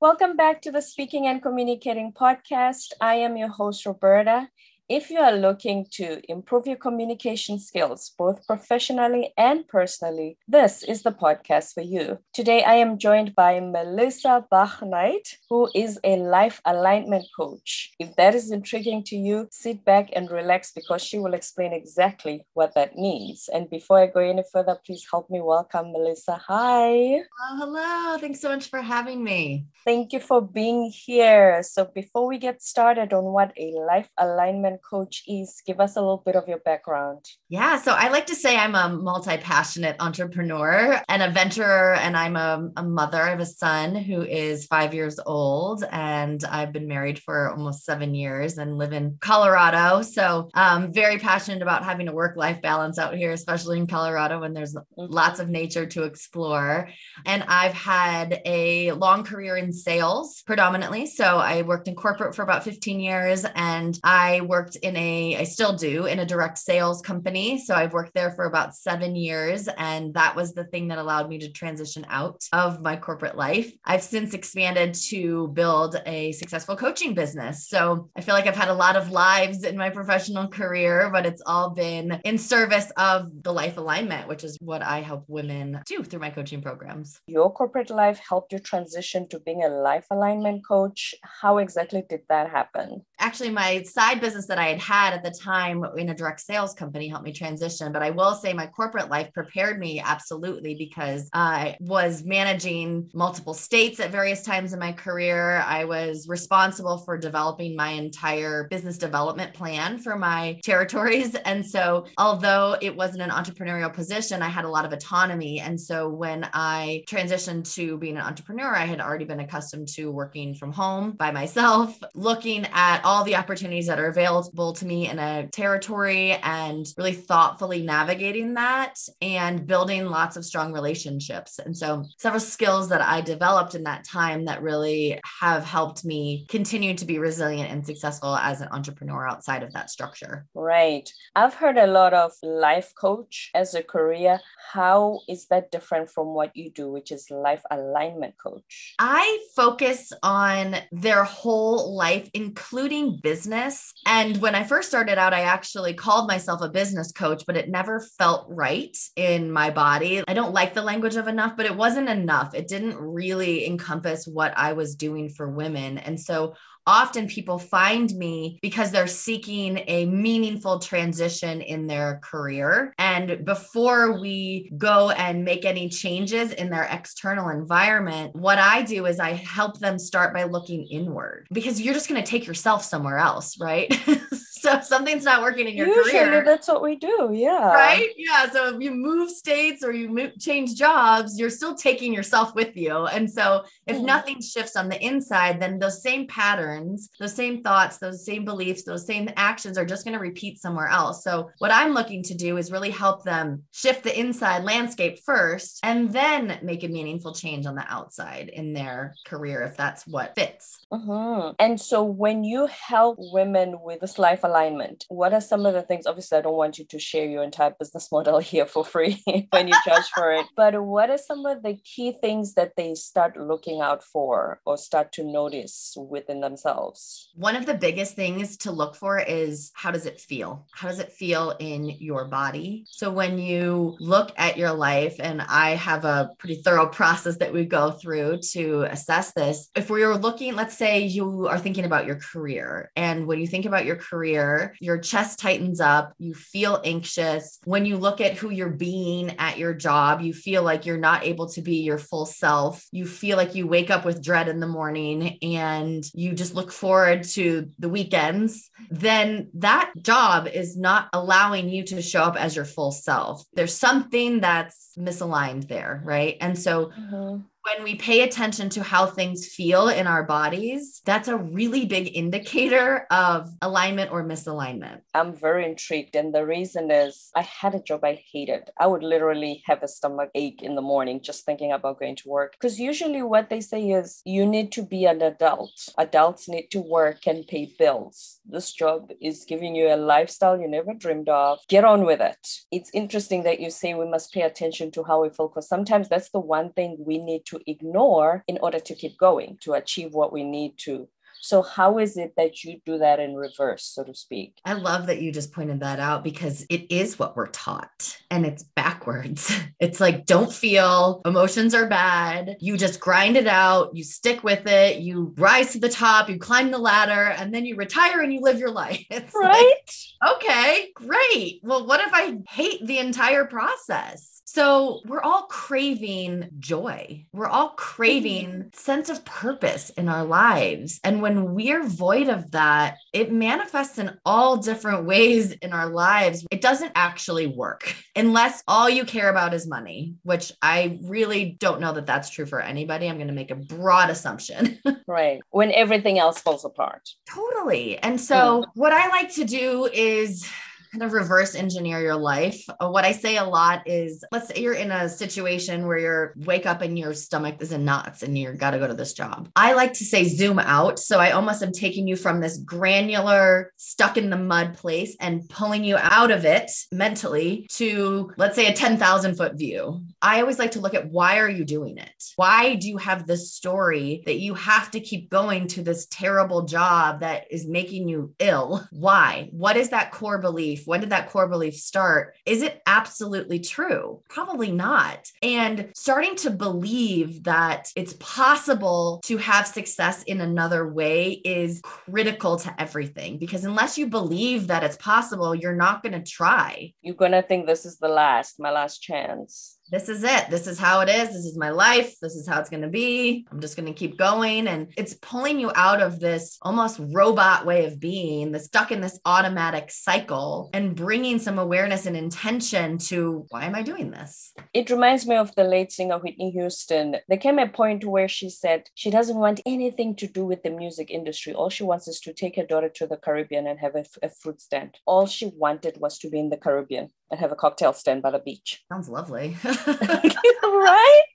Welcome 0.00 0.34
back 0.34 0.62
to 0.62 0.72
the 0.72 0.80
Speaking 0.80 1.26
and 1.26 1.42
Communicating 1.42 2.14
podcast. 2.14 2.94
I 3.02 3.16
am 3.16 3.36
your 3.36 3.50
host, 3.50 3.84
Roberta. 3.84 4.48
If 4.90 5.08
you 5.08 5.20
are 5.20 5.30
looking 5.30 5.86
to 5.92 6.20
improve 6.28 6.66
your 6.66 6.74
communication 6.74 7.60
skills, 7.60 8.10
both 8.18 8.44
professionally 8.44 9.32
and 9.38 9.68
personally, 9.68 10.36
this 10.48 10.82
is 10.82 11.04
the 11.04 11.12
podcast 11.12 11.74
for 11.74 11.80
you. 11.80 12.18
Today, 12.34 12.64
I 12.64 12.74
am 12.74 12.98
joined 12.98 13.36
by 13.36 13.60
Melissa 13.60 14.44
Bauknight, 14.50 15.36
who 15.48 15.70
is 15.76 16.00
a 16.02 16.16
life 16.16 16.60
alignment 16.64 17.24
coach. 17.38 17.92
If 18.00 18.16
that 18.16 18.34
is 18.34 18.50
intriguing 18.50 19.04
to 19.04 19.16
you, 19.16 19.46
sit 19.52 19.84
back 19.84 20.10
and 20.12 20.28
relax 20.28 20.72
because 20.72 21.04
she 21.04 21.20
will 21.20 21.34
explain 21.34 21.72
exactly 21.72 22.44
what 22.54 22.74
that 22.74 22.96
means. 22.96 23.48
And 23.54 23.70
before 23.70 24.00
I 24.00 24.06
go 24.08 24.18
any 24.18 24.42
further, 24.52 24.76
please 24.84 25.06
help 25.08 25.30
me 25.30 25.40
welcome 25.40 25.92
Melissa. 25.92 26.42
Hi. 26.48 27.20
Oh, 27.20 27.56
hello. 27.56 28.18
Thanks 28.18 28.40
so 28.40 28.48
much 28.48 28.68
for 28.68 28.82
having 28.82 29.22
me. 29.22 29.66
Thank 29.84 30.12
you 30.12 30.18
for 30.18 30.42
being 30.42 30.90
here. 30.92 31.62
So, 31.62 31.84
before 31.84 32.26
we 32.26 32.38
get 32.38 32.60
started 32.60 33.12
on 33.12 33.26
what 33.26 33.52
a 33.56 33.70
life 33.86 34.08
alignment 34.18 34.79
coach 34.88 35.22
is. 35.26 35.62
Give 35.66 35.80
us 35.80 35.96
a 35.96 36.00
little 36.00 36.22
bit 36.24 36.36
of 36.36 36.48
your 36.48 36.58
background. 36.58 37.24
Yeah. 37.48 37.80
So 37.80 37.92
I 37.92 38.08
like 38.08 38.26
to 38.26 38.34
say 38.34 38.56
I'm 38.56 38.74
a 38.74 38.88
multi 38.88 39.36
passionate 39.36 39.96
entrepreneur 40.00 41.00
and 41.08 41.22
a 41.22 41.30
venturer, 41.30 41.94
and 41.94 42.16
I'm 42.16 42.36
a, 42.36 42.70
a, 42.76 42.82
mother. 42.82 43.22
I 43.22 43.30
have 43.30 43.40
a 43.40 43.46
son 43.46 43.94
who 43.94 44.22
is 44.22 44.66
five 44.66 44.94
years 44.94 45.18
old, 45.24 45.84
and 45.90 46.42
I've 46.44 46.72
been 46.72 46.88
married 46.88 47.18
for 47.18 47.50
almost 47.50 47.84
seven 47.84 48.14
years 48.14 48.58
and 48.58 48.78
live 48.78 48.92
in 48.92 49.18
Colorado. 49.20 50.02
So 50.02 50.48
I'm 50.54 50.84
um, 50.84 50.92
very 50.92 51.18
passionate 51.18 51.62
about 51.62 51.84
having 51.84 52.08
a 52.08 52.12
work 52.12 52.36
life 52.36 52.60
balance 52.62 52.98
out 52.98 53.14
here, 53.14 53.32
especially 53.32 53.78
in 53.78 53.86
Colorado 53.86 54.40
when 54.40 54.52
there's 54.52 54.74
mm-hmm. 54.74 55.12
lots 55.12 55.40
of 55.40 55.48
nature 55.48 55.86
to 55.86 56.04
explore. 56.04 56.88
And 57.26 57.44
I've 57.44 57.74
had 57.74 58.40
a 58.44 58.92
long 58.92 59.24
career 59.24 59.56
in 59.56 59.72
sales 59.72 60.42
predominantly. 60.46 61.06
So 61.06 61.38
I 61.38 61.62
worked 61.62 61.88
in 61.88 61.94
corporate 61.94 62.34
for 62.34 62.42
about 62.42 62.64
15 62.64 63.00
years 63.00 63.44
and 63.54 63.98
I 64.04 64.40
worked 64.42 64.69
worked 64.70 64.84
in 64.84 64.96
a, 64.96 65.36
I 65.36 65.44
still 65.44 65.74
do, 65.74 66.06
in 66.06 66.20
a 66.20 66.26
direct 66.26 66.58
sales 66.58 67.02
company. 67.02 67.58
So 67.58 67.74
I've 67.74 67.92
worked 67.92 68.14
there 68.14 68.30
for 68.30 68.44
about 68.44 68.74
seven 68.74 69.16
years. 69.16 69.68
And 69.78 70.14
that 70.14 70.36
was 70.36 70.54
the 70.54 70.64
thing 70.64 70.88
that 70.88 70.98
allowed 70.98 71.28
me 71.28 71.38
to 71.38 71.50
transition 71.50 72.06
out 72.08 72.44
of 72.52 72.80
my 72.80 72.96
corporate 72.96 73.36
life. 73.36 73.72
I've 73.84 74.02
since 74.02 74.34
expanded 74.34 74.94
to 75.08 75.48
build 75.48 76.00
a 76.06 76.32
successful 76.32 76.76
coaching 76.76 77.14
business. 77.14 77.68
So 77.68 78.10
I 78.16 78.20
feel 78.20 78.34
like 78.34 78.46
I've 78.46 78.56
had 78.56 78.68
a 78.68 78.74
lot 78.74 78.96
of 78.96 79.10
lives 79.10 79.64
in 79.64 79.76
my 79.76 79.90
professional 79.90 80.46
career, 80.48 81.10
but 81.12 81.26
it's 81.26 81.42
all 81.46 81.70
been 81.70 82.20
in 82.24 82.38
service 82.38 82.92
of 82.96 83.42
the 83.42 83.52
life 83.52 83.76
alignment, 83.76 84.28
which 84.28 84.44
is 84.44 84.56
what 84.60 84.82
I 84.82 85.00
help 85.00 85.24
women 85.26 85.80
do 85.86 86.04
through 86.04 86.20
my 86.20 86.30
coaching 86.30 86.62
programs. 86.62 87.20
Your 87.26 87.52
corporate 87.52 87.90
life 87.90 88.20
helped 88.28 88.52
you 88.52 88.58
transition 88.60 89.28
to 89.30 89.40
being 89.40 89.64
a 89.64 89.68
life 89.68 90.06
alignment 90.10 90.66
coach. 90.66 91.14
How 91.22 91.58
exactly 91.58 92.04
did 92.08 92.20
that 92.28 92.50
happen? 92.50 93.04
Actually, 93.20 93.50
my 93.50 93.82
side 93.82 94.18
business 94.18 94.46
that 94.46 94.58
I 94.58 94.68
had 94.68 94.80
had 94.80 95.12
at 95.12 95.22
the 95.22 95.30
time 95.30 95.84
in 95.98 96.08
a 96.08 96.14
direct 96.14 96.40
sales 96.40 96.72
company 96.72 97.06
helped 97.06 97.26
me 97.26 97.32
transition. 97.32 97.92
But 97.92 98.02
I 98.02 98.10
will 98.10 98.34
say 98.34 98.54
my 98.54 98.66
corporate 98.66 99.10
life 99.10 99.30
prepared 99.34 99.78
me 99.78 100.00
absolutely 100.00 100.74
because 100.74 101.28
I 101.34 101.76
was 101.80 102.24
managing 102.24 103.10
multiple 103.12 103.52
states 103.52 104.00
at 104.00 104.10
various 104.10 104.42
times 104.42 104.72
in 104.72 104.78
my 104.78 104.92
career. 104.92 105.58
I 105.66 105.84
was 105.84 106.28
responsible 106.28 106.96
for 106.96 107.18
developing 107.18 107.76
my 107.76 107.90
entire 107.90 108.66
business 108.68 108.96
development 108.96 109.52
plan 109.52 109.98
for 109.98 110.16
my 110.16 110.58
territories. 110.64 111.34
And 111.34 111.64
so, 111.64 112.06
although 112.16 112.78
it 112.80 112.96
wasn't 112.96 113.22
an 113.22 113.30
entrepreneurial 113.30 113.92
position, 113.92 114.40
I 114.40 114.48
had 114.48 114.64
a 114.64 114.70
lot 114.70 114.86
of 114.86 114.92
autonomy. 114.92 115.60
And 115.60 115.78
so, 115.78 116.08
when 116.08 116.48
I 116.54 117.04
transitioned 117.06 117.70
to 117.74 117.98
being 117.98 118.16
an 118.16 118.22
entrepreneur, 118.22 118.74
I 118.74 118.86
had 118.86 119.02
already 119.02 119.26
been 119.26 119.40
accustomed 119.40 119.88
to 119.88 120.10
working 120.10 120.54
from 120.54 120.72
home 120.72 121.12
by 121.12 121.30
myself, 121.30 121.98
looking 122.14 122.66
at 122.72 123.02
all 123.04 123.09
the 123.24 123.36
opportunities 123.36 123.86
that 123.86 123.98
are 123.98 124.06
available 124.06 124.72
to 124.74 124.86
me 124.86 125.08
in 125.08 125.18
a 125.18 125.46
territory 125.48 126.32
and 126.32 126.86
really 126.96 127.12
thoughtfully 127.12 127.82
navigating 127.82 128.54
that 128.54 128.94
and 129.20 129.66
building 129.66 130.06
lots 130.06 130.36
of 130.36 130.44
strong 130.44 130.72
relationships. 130.72 131.58
And 131.58 131.76
so, 131.76 132.04
several 132.18 132.40
skills 132.40 132.88
that 132.88 133.02
I 133.02 133.20
developed 133.20 133.74
in 133.74 133.82
that 133.84 134.04
time 134.04 134.44
that 134.46 134.62
really 134.62 135.20
have 135.40 135.64
helped 135.64 136.04
me 136.04 136.46
continue 136.48 136.94
to 136.94 137.04
be 137.04 137.18
resilient 137.18 137.70
and 137.70 137.84
successful 137.84 138.36
as 138.36 138.60
an 138.60 138.68
entrepreneur 138.70 139.28
outside 139.28 139.62
of 139.62 139.72
that 139.72 139.90
structure. 139.90 140.46
Right. 140.54 141.12
I've 141.34 141.54
heard 141.54 141.76
a 141.76 141.86
lot 141.86 142.14
of 142.14 142.32
life 142.42 142.92
coach 142.94 143.50
as 143.54 143.74
a 143.74 143.82
career. 143.82 144.40
How 144.72 145.20
is 145.28 145.46
that 145.46 145.70
different 145.70 146.10
from 146.10 146.28
what 146.34 146.56
you 146.56 146.70
do, 146.70 146.90
which 146.90 147.10
is 147.10 147.30
life 147.30 147.62
alignment 147.70 148.34
coach? 148.38 148.94
I 148.98 149.44
focus 149.56 150.12
on 150.22 150.76
their 150.92 151.24
whole 151.24 151.94
life, 151.94 152.30
including 152.34 152.99
business. 153.22 153.92
And 154.06 154.36
when 154.38 154.54
I 154.54 154.64
first 154.64 154.88
started 154.88 155.18
out, 155.18 155.34
I 155.34 155.42
actually 155.42 155.94
called 155.94 156.28
myself 156.28 156.60
a 156.62 156.68
business 156.68 157.12
coach, 157.12 157.44
but 157.46 157.56
it 157.56 157.68
never 157.68 158.00
felt 158.18 158.46
right 158.48 158.96
in 159.16 159.50
my 159.50 159.70
body. 159.70 160.22
I 160.26 160.34
don't 160.34 160.54
like 160.54 160.74
the 160.74 160.82
language 160.82 161.16
of 161.16 161.28
enough, 161.28 161.56
but 161.56 161.66
it 161.66 161.76
wasn't 161.76 162.08
enough. 162.08 162.54
It 162.54 162.68
didn't 162.68 162.96
really 162.96 163.66
encompass 163.66 164.26
what 164.26 164.52
I 164.56 164.74
was 164.74 164.94
doing 164.94 165.28
for 165.28 165.50
women. 165.50 165.98
And 165.98 166.20
so 166.20 166.54
often 166.86 167.26
people 167.26 167.58
find 167.58 168.10
me 168.14 168.58
because 168.62 168.90
they're 168.90 169.06
seeking 169.06 169.84
a 169.86 170.06
meaningful 170.06 170.78
transition 170.78 171.60
in 171.60 171.86
their 171.86 172.20
career. 172.22 172.94
And 172.98 173.44
before 173.44 174.20
we 174.20 174.70
go 174.76 175.10
and 175.10 175.44
make 175.44 175.64
any 175.64 175.88
changes 175.88 176.52
in 176.52 176.70
their 176.70 176.84
external 176.84 177.48
environment, 177.48 178.34
what 178.34 178.58
I 178.58 178.82
do 178.82 179.06
is 179.06 179.20
I 179.20 179.32
help 179.32 179.78
them 179.78 179.98
start 179.98 180.34
by 180.34 180.44
looking 180.44 180.86
inward 180.86 181.46
because 181.52 181.80
you're 181.80 181.94
just 181.94 182.08
going 182.08 182.22
to 182.22 182.28
take 182.28 182.46
yourself 182.46 182.84
somewhere 182.84 183.18
else, 183.18 183.58
right? 183.60 183.92
so 184.62 184.74
if 184.74 184.84
something's 184.84 185.24
not 185.24 185.40
working 185.40 185.66
in 185.66 185.76
your 185.76 185.86
Usually 185.86 186.10
career, 186.10 186.44
that's 186.44 186.68
what 186.68 186.82
we 186.82 186.96
do. 186.96 187.30
Yeah. 187.32 187.72
Right. 187.72 188.10
Yeah. 188.16 188.50
So 188.50 188.74
if 188.74 188.82
you 188.82 188.90
move 188.90 189.30
states 189.30 189.82
or 189.82 189.92
you 189.92 190.08
move, 190.08 190.38
change 190.38 190.74
jobs, 190.74 191.38
you're 191.38 191.50
still 191.50 191.74
taking 191.74 192.12
yourself 192.12 192.54
with 192.54 192.76
you. 192.76 193.06
And 193.06 193.30
so 193.30 193.64
if 193.86 193.96
mm. 193.96 194.04
nothing 194.04 194.42
shifts 194.42 194.76
on 194.76 194.88
the 194.88 195.02
inside, 195.02 195.60
then 195.60 195.78
those 195.78 196.02
same 196.02 196.26
patterns, 196.26 197.08
those 197.18 197.34
same 197.34 197.62
thoughts, 197.62 197.98
those 197.98 198.24
same 198.24 198.44
beliefs, 198.44 198.84
those 198.84 199.06
same 199.06 199.30
actions 199.36 199.78
are 199.78 199.86
just 199.86 200.04
going 200.04 200.14
to 200.14 200.20
repeat 200.20 200.60
somewhere 200.60 200.88
else. 200.88 201.24
So 201.24 201.50
what 201.58 201.72
I'm 201.72 201.94
looking 201.94 202.22
to 202.24 202.34
do 202.34 202.58
is 202.58 202.70
really 202.70 202.90
help 202.90 203.24
them 203.24 203.62
shift 203.72 204.04
the 204.04 204.18
inside 204.18 204.64
landscape 204.64 205.20
first 205.24 205.80
and 205.82 206.12
then 206.12 206.58
make 206.62 206.84
a 206.84 206.88
meaningful 206.88 207.32
change 207.32 207.64
on 207.64 207.76
the 207.76 207.84
outside 207.88 208.50
in 208.50 208.74
their 208.74 209.14
career 209.24 209.62
if 209.62 209.76
that's 209.76 210.06
what 210.06 210.34
fits. 210.34 210.78
Mm-hmm. 210.92 211.54
And 211.58 211.80
so 211.80 212.02
when 212.02 212.44
you 212.44 212.66
help 212.66 213.16
women 213.18 213.78
with 213.80 214.00
this 214.00 214.18
life 214.18 214.44
alignment, 214.50 215.06
what 215.08 215.32
are 215.32 215.40
some 215.40 215.64
of 215.66 215.74
the 215.74 215.82
things? 215.82 216.06
Obviously, 216.06 216.38
I 216.38 216.42
don't 216.42 216.56
want 216.56 216.78
you 216.78 216.84
to 216.86 216.98
share 216.98 217.26
your 217.26 217.42
entire 217.42 217.74
business 217.78 218.10
model 218.12 218.38
here 218.50 218.66
for 218.66 218.84
free 218.84 219.22
when 219.50 219.68
you 219.68 219.74
charge 219.84 220.08
for 220.14 220.32
it, 220.32 220.46
but 220.56 220.72
what 220.82 221.10
are 221.10 221.18
some 221.30 221.46
of 221.46 221.62
the 221.62 221.76
key 221.84 222.12
things 222.12 222.54
that 222.54 222.72
they 222.76 222.94
start 222.94 223.36
looking 223.36 223.80
out 223.80 224.02
for 224.02 224.60
or 224.66 224.76
start 224.76 225.12
to 225.12 225.24
notice 225.24 225.96
within 225.96 226.40
themselves? 226.40 227.30
One 227.34 227.56
of 227.56 227.66
the 227.66 227.74
biggest 227.74 228.16
things 228.16 228.56
to 228.58 228.72
look 228.72 228.94
for 228.96 229.18
is 229.18 229.70
how 229.74 229.90
does 229.90 230.06
it 230.06 230.20
feel? 230.20 230.66
How 230.72 230.88
does 230.88 230.98
it 230.98 231.12
feel 231.12 231.54
in 231.58 231.88
your 231.88 232.24
body? 232.26 232.84
So 232.88 233.10
when 233.10 233.38
you 233.38 233.96
look 234.00 234.32
at 234.36 234.56
your 234.56 234.72
life, 234.72 235.16
and 235.20 235.42
I 235.42 235.70
have 235.70 236.04
a 236.04 236.30
pretty 236.38 236.62
thorough 236.62 236.86
process 237.00 237.36
that 237.38 237.52
we 237.52 237.64
go 237.64 237.92
through 237.92 238.40
to 238.52 238.82
assess 238.82 239.32
this. 239.32 239.70
If 239.74 239.90
we 239.90 240.02
are 240.02 240.16
looking, 240.16 240.54
let's 240.54 240.76
say 240.76 241.00
you 241.00 241.46
are 241.48 241.58
thinking 241.58 241.84
about 241.84 242.06
your 242.06 242.16
career, 242.16 242.90
and 242.96 243.26
when 243.26 243.40
you 243.40 243.46
think 243.46 243.66
about 243.66 243.84
your 243.84 243.96
career, 243.96 244.39
your 244.80 244.98
chest 244.98 245.38
tightens 245.38 245.80
up, 245.80 246.14
you 246.18 246.34
feel 246.34 246.80
anxious. 246.84 247.58
When 247.64 247.86
you 247.86 247.96
look 247.96 248.20
at 248.20 248.34
who 248.34 248.50
you're 248.50 248.68
being 248.68 249.36
at 249.38 249.58
your 249.58 249.74
job, 249.74 250.20
you 250.20 250.32
feel 250.32 250.62
like 250.62 250.86
you're 250.86 250.96
not 250.96 251.24
able 251.24 251.48
to 251.50 251.62
be 251.62 251.76
your 251.76 251.98
full 251.98 252.26
self. 252.26 252.84
You 252.92 253.06
feel 253.06 253.36
like 253.36 253.54
you 253.54 253.66
wake 253.66 253.90
up 253.90 254.04
with 254.04 254.22
dread 254.22 254.48
in 254.48 254.60
the 254.60 254.66
morning 254.66 255.38
and 255.42 256.04
you 256.14 256.32
just 256.32 256.54
look 256.54 256.72
forward 256.72 257.24
to 257.24 257.70
the 257.78 257.88
weekends, 257.88 258.70
then 258.90 259.48
that 259.54 259.92
job 260.00 260.46
is 260.46 260.76
not 260.76 261.08
allowing 261.12 261.68
you 261.68 261.84
to 261.84 262.02
show 262.02 262.22
up 262.22 262.36
as 262.36 262.56
your 262.56 262.64
full 262.64 262.92
self. 262.92 263.44
There's 263.54 263.76
something 263.76 264.40
that's 264.40 264.92
misaligned 264.98 265.68
there, 265.68 266.02
right? 266.04 266.36
And 266.40 266.58
so 266.58 266.86
mm-hmm 266.86 267.40
when 267.62 267.84
we 267.84 267.94
pay 267.94 268.22
attention 268.22 268.70
to 268.70 268.82
how 268.82 269.06
things 269.06 269.46
feel 269.46 269.88
in 269.88 270.06
our 270.06 270.22
bodies, 270.22 271.02
that's 271.04 271.28
a 271.28 271.36
really 271.36 271.84
big 271.84 272.16
indicator 272.16 273.06
of 273.10 273.50
alignment 273.60 274.10
or 274.10 274.24
misalignment. 274.24 275.00
I'm 275.14 275.34
very 275.34 275.66
intrigued. 275.66 276.16
And 276.16 276.34
the 276.34 276.46
reason 276.46 276.90
is 276.90 277.30
I 277.36 277.42
had 277.42 277.74
a 277.74 277.82
job 277.82 278.02
I 278.02 278.22
hated. 278.32 278.70
I 278.78 278.86
would 278.86 279.02
literally 279.02 279.62
have 279.66 279.82
a 279.82 279.88
stomach 279.88 280.30
ache 280.34 280.62
in 280.62 280.74
the 280.74 280.82
morning 280.82 281.20
just 281.20 281.44
thinking 281.44 281.72
about 281.72 281.98
going 281.98 282.16
to 282.16 282.28
work. 282.28 282.52
Because 282.52 282.80
usually 282.80 283.22
what 283.22 283.50
they 283.50 283.60
say 283.60 283.90
is 283.90 284.22
you 284.24 284.46
need 284.46 284.72
to 284.72 284.82
be 284.82 285.04
an 285.04 285.20
adult. 285.20 285.88
Adults 285.98 286.48
need 286.48 286.68
to 286.70 286.80
work 286.80 287.26
and 287.26 287.46
pay 287.46 287.74
bills. 287.78 288.40
This 288.46 288.72
job 288.72 289.10
is 289.20 289.44
giving 289.44 289.74
you 289.74 289.88
a 289.88 289.96
lifestyle 289.96 290.58
you 290.58 290.68
never 290.68 290.94
dreamed 290.94 291.28
of. 291.28 291.58
Get 291.68 291.84
on 291.84 292.06
with 292.06 292.22
it. 292.22 292.48
It's 292.72 292.90
interesting 292.94 293.42
that 293.42 293.60
you 293.60 293.70
say 293.70 293.92
we 293.92 294.08
must 294.08 294.32
pay 294.32 294.42
attention 294.42 294.90
to 294.92 295.04
how 295.04 295.22
we 295.22 295.28
feel 295.28 295.48
because 295.48 295.68
sometimes 295.68 296.08
that's 296.08 296.30
the 296.30 296.40
one 296.40 296.72
thing 296.72 296.96
we 297.06 297.18
need 297.18 297.44
to 297.50 297.60
ignore 297.66 298.44
in 298.48 298.58
order 298.62 298.80
to 298.80 298.94
keep 298.94 299.18
going, 299.18 299.58
to 299.62 299.74
achieve 299.74 300.14
what 300.14 300.32
we 300.32 300.42
need 300.44 300.78
to 300.78 301.08
so, 301.42 301.62
how 301.62 301.98
is 301.98 302.18
it 302.18 302.34
that 302.36 302.64
you 302.64 302.80
do 302.84 302.98
that 302.98 303.18
in 303.18 303.34
reverse, 303.34 303.84
so 303.84 304.04
to 304.04 304.14
speak? 304.14 304.58
I 304.64 304.74
love 304.74 305.06
that 305.06 305.22
you 305.22 305.32
just 305.32 305.52
pointed 305.52 305.80
that 305.80 305.98
out 305.98 306.22
because 306.22 306.66
it 306.68 306.92
is 306.92 307.18
what 307.18 307.34
we're 307.34 307.48
taught 307.48 308.18
and 308.30 308.44
it's 308.44 308.62
backwards. 308.62 309.50
It's 309.80 309.98
like, 309.98 310.26
don't 310.26 310.52
feel 310.52 311.22
emotions 311.24 311.74
are 311.74 311.86
bad. 311.86 312.58
You 312.60 312.76
just 312.76 313.00
grind 313.00 313.38
it 313.38 313.46
out, 313.46 313.96
you 313.96 314.04
stick 314.04 314.44
with 314.44 314.66
it, 314.66 314.98
you 314.98 315.32
rise 315.38 315.72
to 315.72 315.78
the 315.78 315.88
top, 315.88 316.28
you 316.28 316.38
climb 316.38 316.70
the 316.70 316.76
ladder, 316.76 317.30
and 317.38 317.54
then 317.54 317.64
you 317.64 317.76
retire 317.76 318.20
and 318.20 318.30
you 318.30 318.40
live 318.42 318.58
your 318.58 318.70
life. 318.84 319.02
It's 319.10 319.34
right. 319.34 319.80
Like, 320.22 320.34
okay, 320.34 320.88
great. 320.94 321.60
Well, 321.62 321.86
what 321.86 322.00
if 322.00 322.12
I 322.12 322.36
hate 322.50 322.86
the 322.86 322.98
entire 322.98 323.46
process? 323.46 324.39
So 324.52 325.00
we're 325.06 325.22
all 325.22 325.42
craving 325.42 326.48
joy. 326.58 327.24
We're 327.32 327.46
all 327.46 327.68
craving 327.68 328.48
mm-hmm. 328.48 328.68
sense 328.72 329.08
of 329.08 329.24
purpose 329.24 329.90
in 329.90 330.08
our 330.08 330.24
lives. 330.24 330.98
And 331.04 331.22
when 331.22 331.54
we're 331.54 331.86
void 331.86 332.28
of 332.28 332.50
that, 332.50 332.96
it 333.12 333.30
manifests 333.30 333.98
in 333.98 334.18
all 334.26 334.56
different 334.56 335.04
ways 335.04 335.52
in 335.52 335.72
our 335.72 335.88
lives. 335.88 336.44
It 336.50 336.62
doesn't 336.62 336.90
actually 336.96 337.46
work 337.46 337.94
unless 338.16 338.64
all 338.66 338.90
you 338.90 339.04
care 339.04 339.30
about 339.30 339.54
is 339.54 339.68
money, 339.68 340.16
which 340.24 340.50
I 340.60 340.98
really 341.04 341.56
don't 341.60 341.80
know 341.80 341.92
that 341.92 342.06
that's 342.06 342.28
true 342.28 342.46
for 342.46 342.60
anybody. 342.60 343.08
I'm 343.08 343.18
going 343.18 343.28
to 343.28 343.32
make 343.32 343.52
a 343.52 343.54
broad 343.54 344.10
assumption. 344.10 344.80
right. 345.06 345.40
When 345.50 345.70
everything 345.70 346.18
else 346.18 346.40
falls 346.40 346.64
apart. 346.64 347.08
Totally. 347.32 347.98
And 347.98 348.20
so, 348.20 348.62
mm. 348.62 348.66
what 348.74 348.92
I 348.92 349.06
like 349.10 349.32
to 349.34 349.44
do 349.44 349.88
is 349.92 350.44
kind 350.92 351.02
of 351.04 351.12
reverse 351.12 351.54
engineer 351.54 352.00
your 352.00 352.16
life. 352.16 352.64
Uh, 352.80 352.88
what 352.88 353.04
I 353.04 353.12
say 353.12 353.36
a 353.36 353.44
lot 353.44 353.82
is 353.86 354.24
let's 354.32 354.48
say 354.48 354.60
you're 354.60 354.74
in 354.74 354.90
a 354.90 355.08
situation 355.08 355.86
where 355.86 355.98
you're 355.98 356.34
wake 356.36 356.66
up 356.66 356.82
and 356.82 356.98
your 356.98 357.14
stomach 357.14 357.56
is 357.60 357.72
in 357.72 357.84
knots 357.84 358.22
and 358.22 358.36
you 358.36 358.52
got 358.52 358.72
to 358.72 358.78
go 358.78 358.86
to 358.86 358.94
this 358.94 359.12
job. 359.12 359.48
I 359.54 359.74
like 359.74 359.92
to 359.94 360.04
say 360.04 360.24
zoom 360.24 360.58
out. 360.58 360.98
So 360.98 361.18
I 361.20 361.30
almost 361.30 361.62
am 361.62 361.72
taking 361.72 362.08
you 362.08 362.16
from 362.16 362.40
this 362.40 362.56
granular, 362.58 363.72
stuck 363.76 364.16
in 364.16 364.30
the 364.30 364.36
mud 364.36 364.74
place 364.74 365.16
and 365.20 365.48
pulling 365.48 365.84
you 365.84 365.96
out 365.96 366.30
of 366.30 366.44
it 366.44 366.70
mentally 366.90 367.66
to, 367.70 368.32
let's 368.36 368.56
say, 368.56 368.66
a 368.66 368.72
10,000 368.72 369.36
foot 369.36 369.54
view. 369.54 370.02
I 370.20 370.40
always 370.40 370.58
like 370.58 370.72
to 370.72 370.80
look 370.80 370.94
at 370.94 371.10
why 371.10 371.38
are 371.38 371.48
you 371.48 371.64
doing 371.64 371.98
it? 371.98 372.32
Why 372.36 372.74
do 372.74 372.88
you 372.88 372.96
have 372.96 373.26
this 373.26 373.52
story 373.52 374.22
that 374.26 374.40
you 374.40 374.54
have 374.54 374.90
to 374.92 375.00
keep 375.00 375.30
going 375.30 375.68
to 375.68 375.82
this 375.82 376.06
terrible 376.10 376.62
job 376.62 377.20
that 377.20 377.46
is 377.50 377.66
making 377.66 378.08
you 378.08 378.34
ill? 378.38 378.86
Why? 378.90 379.48
What 379.52 379.76
is 379.76 379.90
that 379.90 380.10
core 380.10 380.38
belief? 380.38 380.79
Belief? 380.80 380.88
When 380.88 381.00
did 381.00 381.10
that 381.10 381.30
core 381.30 381.48
belief 381.48 381.74
start? 381.74 382.34
Is 382.46 382.62
it 382.62 382.80
absolutely 382.86 383.60
true? 383.60 384.22
Probably 384.28 384.70
not. 384.70 385.26
And 385.42 385.90
starting 385.94 386.36
to 386.36 386.50
believe 386.50 387.44
that 387.44 387.88
it's 387.96 388.14
possible 388.14 389.20
to 389.24 389.36
have 389.38 389.66
success 389.66 390.22
in 390.24 390.40
another 390.40 390.88
way 390.88 391.40
is 391.44 391.80
critical 391.82 392.56
to 392.58 392.74
everything 392.80 393.38
because 393.38 393.64
unless 393.64 393.98
you 393.98 394.06
believe 394.08 394.68
that 394.68 394.84
it's 394.84 394.96
possible, 394.96 395.54
you're 395.54 395.76
not 395.76 396.02
going 396.02 396.12
to 396.12 396.30
try. 396.30 396.92
You're 397.02 397.14
going 397.14 397.32
to 397.32 397.42
think 397.42 397.66
this 397.66 397.84
is 397.84 397.98
the 397.98 398.08
last, 398.08 398.60
my 398.60 398.70
last 398.70 398.98
chance 398.98 399.78
this 399.90 400.08
is 400.08 400.22
it. 400.22 400.48
This 400.48 400.66
is 400.66 400.78
how 400.78 401.00
it 401.00 401.08
is. 401.08 401.28
This 401.28 401.44
is 401.44 401.58
my 401.58 401.70
life. 401.70 402.14
This 402.20 402.36
is 402.36 402.46
how 402.46 402.60
it's 402.60 402.70
going 402.70 402.82
to 402.82 402.88
be. 402.88 403.46
I'm 403.50 403.60
just 403.60 403.76
going 403.76 403.86
to 403.86 403.92
keep 403.92 404.16
going. 404.16 404.68
And 404.68 404.92
it's 404.96 405.14
pulling 405.14 405.58
you 405.58 405.72
out 405.74 406.00
of 406.00 406.20
this 406.20 406.58
almost 406.62 407.00
robot 407.00 407.66
way 407.66 407.86
of 407.86 407.98
being, 407.98 408.52
the 408.52 408.60
stuck 408.60 408.92
in 408.92 409.00
this 409.00 409.18
automatic 409.24 409.90
cycle 409.90 410.69
and 410.72 410.94
bringing 410.94 411.38
some 411.38 411.58
awareness 411.58 412.06
and 412.06 412.16
intention 412.16 412.98
to 412.98 413.46
why 413.50 413.64
am 413.64 413.74
I 413.74 413.82
doing 413.82 414.10
this? 414.10 414.52
It 414.74 414.90
reminds 414.90 415.26
me 415.26 415.36
of 415.36 415.54
the 415.54 415.64
late 415.64 415.92
singer 415.92 416.18
Whitney 416.18 416.50
Houston. 416.50 417.16
There 417.28 417.38
came 417.38 417.58
a 417.58 417.68
point 417.68 418.04
where 418.04 418.28
she 418.28 418.50
said 418.50 418.88
she 418.94 419.10
doesn't 419.10 419.36
want 419.36 419.60
anything 419.66 420.14
to 420.16 420.26
do 420.26 420.44
with 420.44 420.62
the 420.62 420.70
music 420.70 421.10
industry. 421.10 421.54
All 421.54 421.70
she 421.70 421.84
wants 421.84 422.08
is 422.08 422.20
to 422.20 422.32
take 422.32 422.56
her 422.56 422.66
daughter 422.66 422.88
to 422.88 423.06
the 423.06 423.16
Caribbean 423.16 423.66
and 423.66 423.78
have 423.80 423.94
a, 423.94 424.04
a 424.22 424.30
fruit 424.30 424.60
stand. 424.60 424.98
All 425.06 425.26
she 425.26 425.52
wanted 425.56 425.98
was 425.98 426.18
to 426.18 426.30
be 426.30 426.38
in 426.38 426.50
the 426.50 426.56
Caribbean 426.56 427.10
and 427.30 427.40
have 427.40 427.52
a 427.52 427.56
cocktail 427.56 427.92
stand 427.92 428.22
by 428.22 428.30
the 428.30 428.38
beach. 428.38 428.82
Sounds 428.92 429.08
lovely. 429.08 429.56
right? 429.64 431.30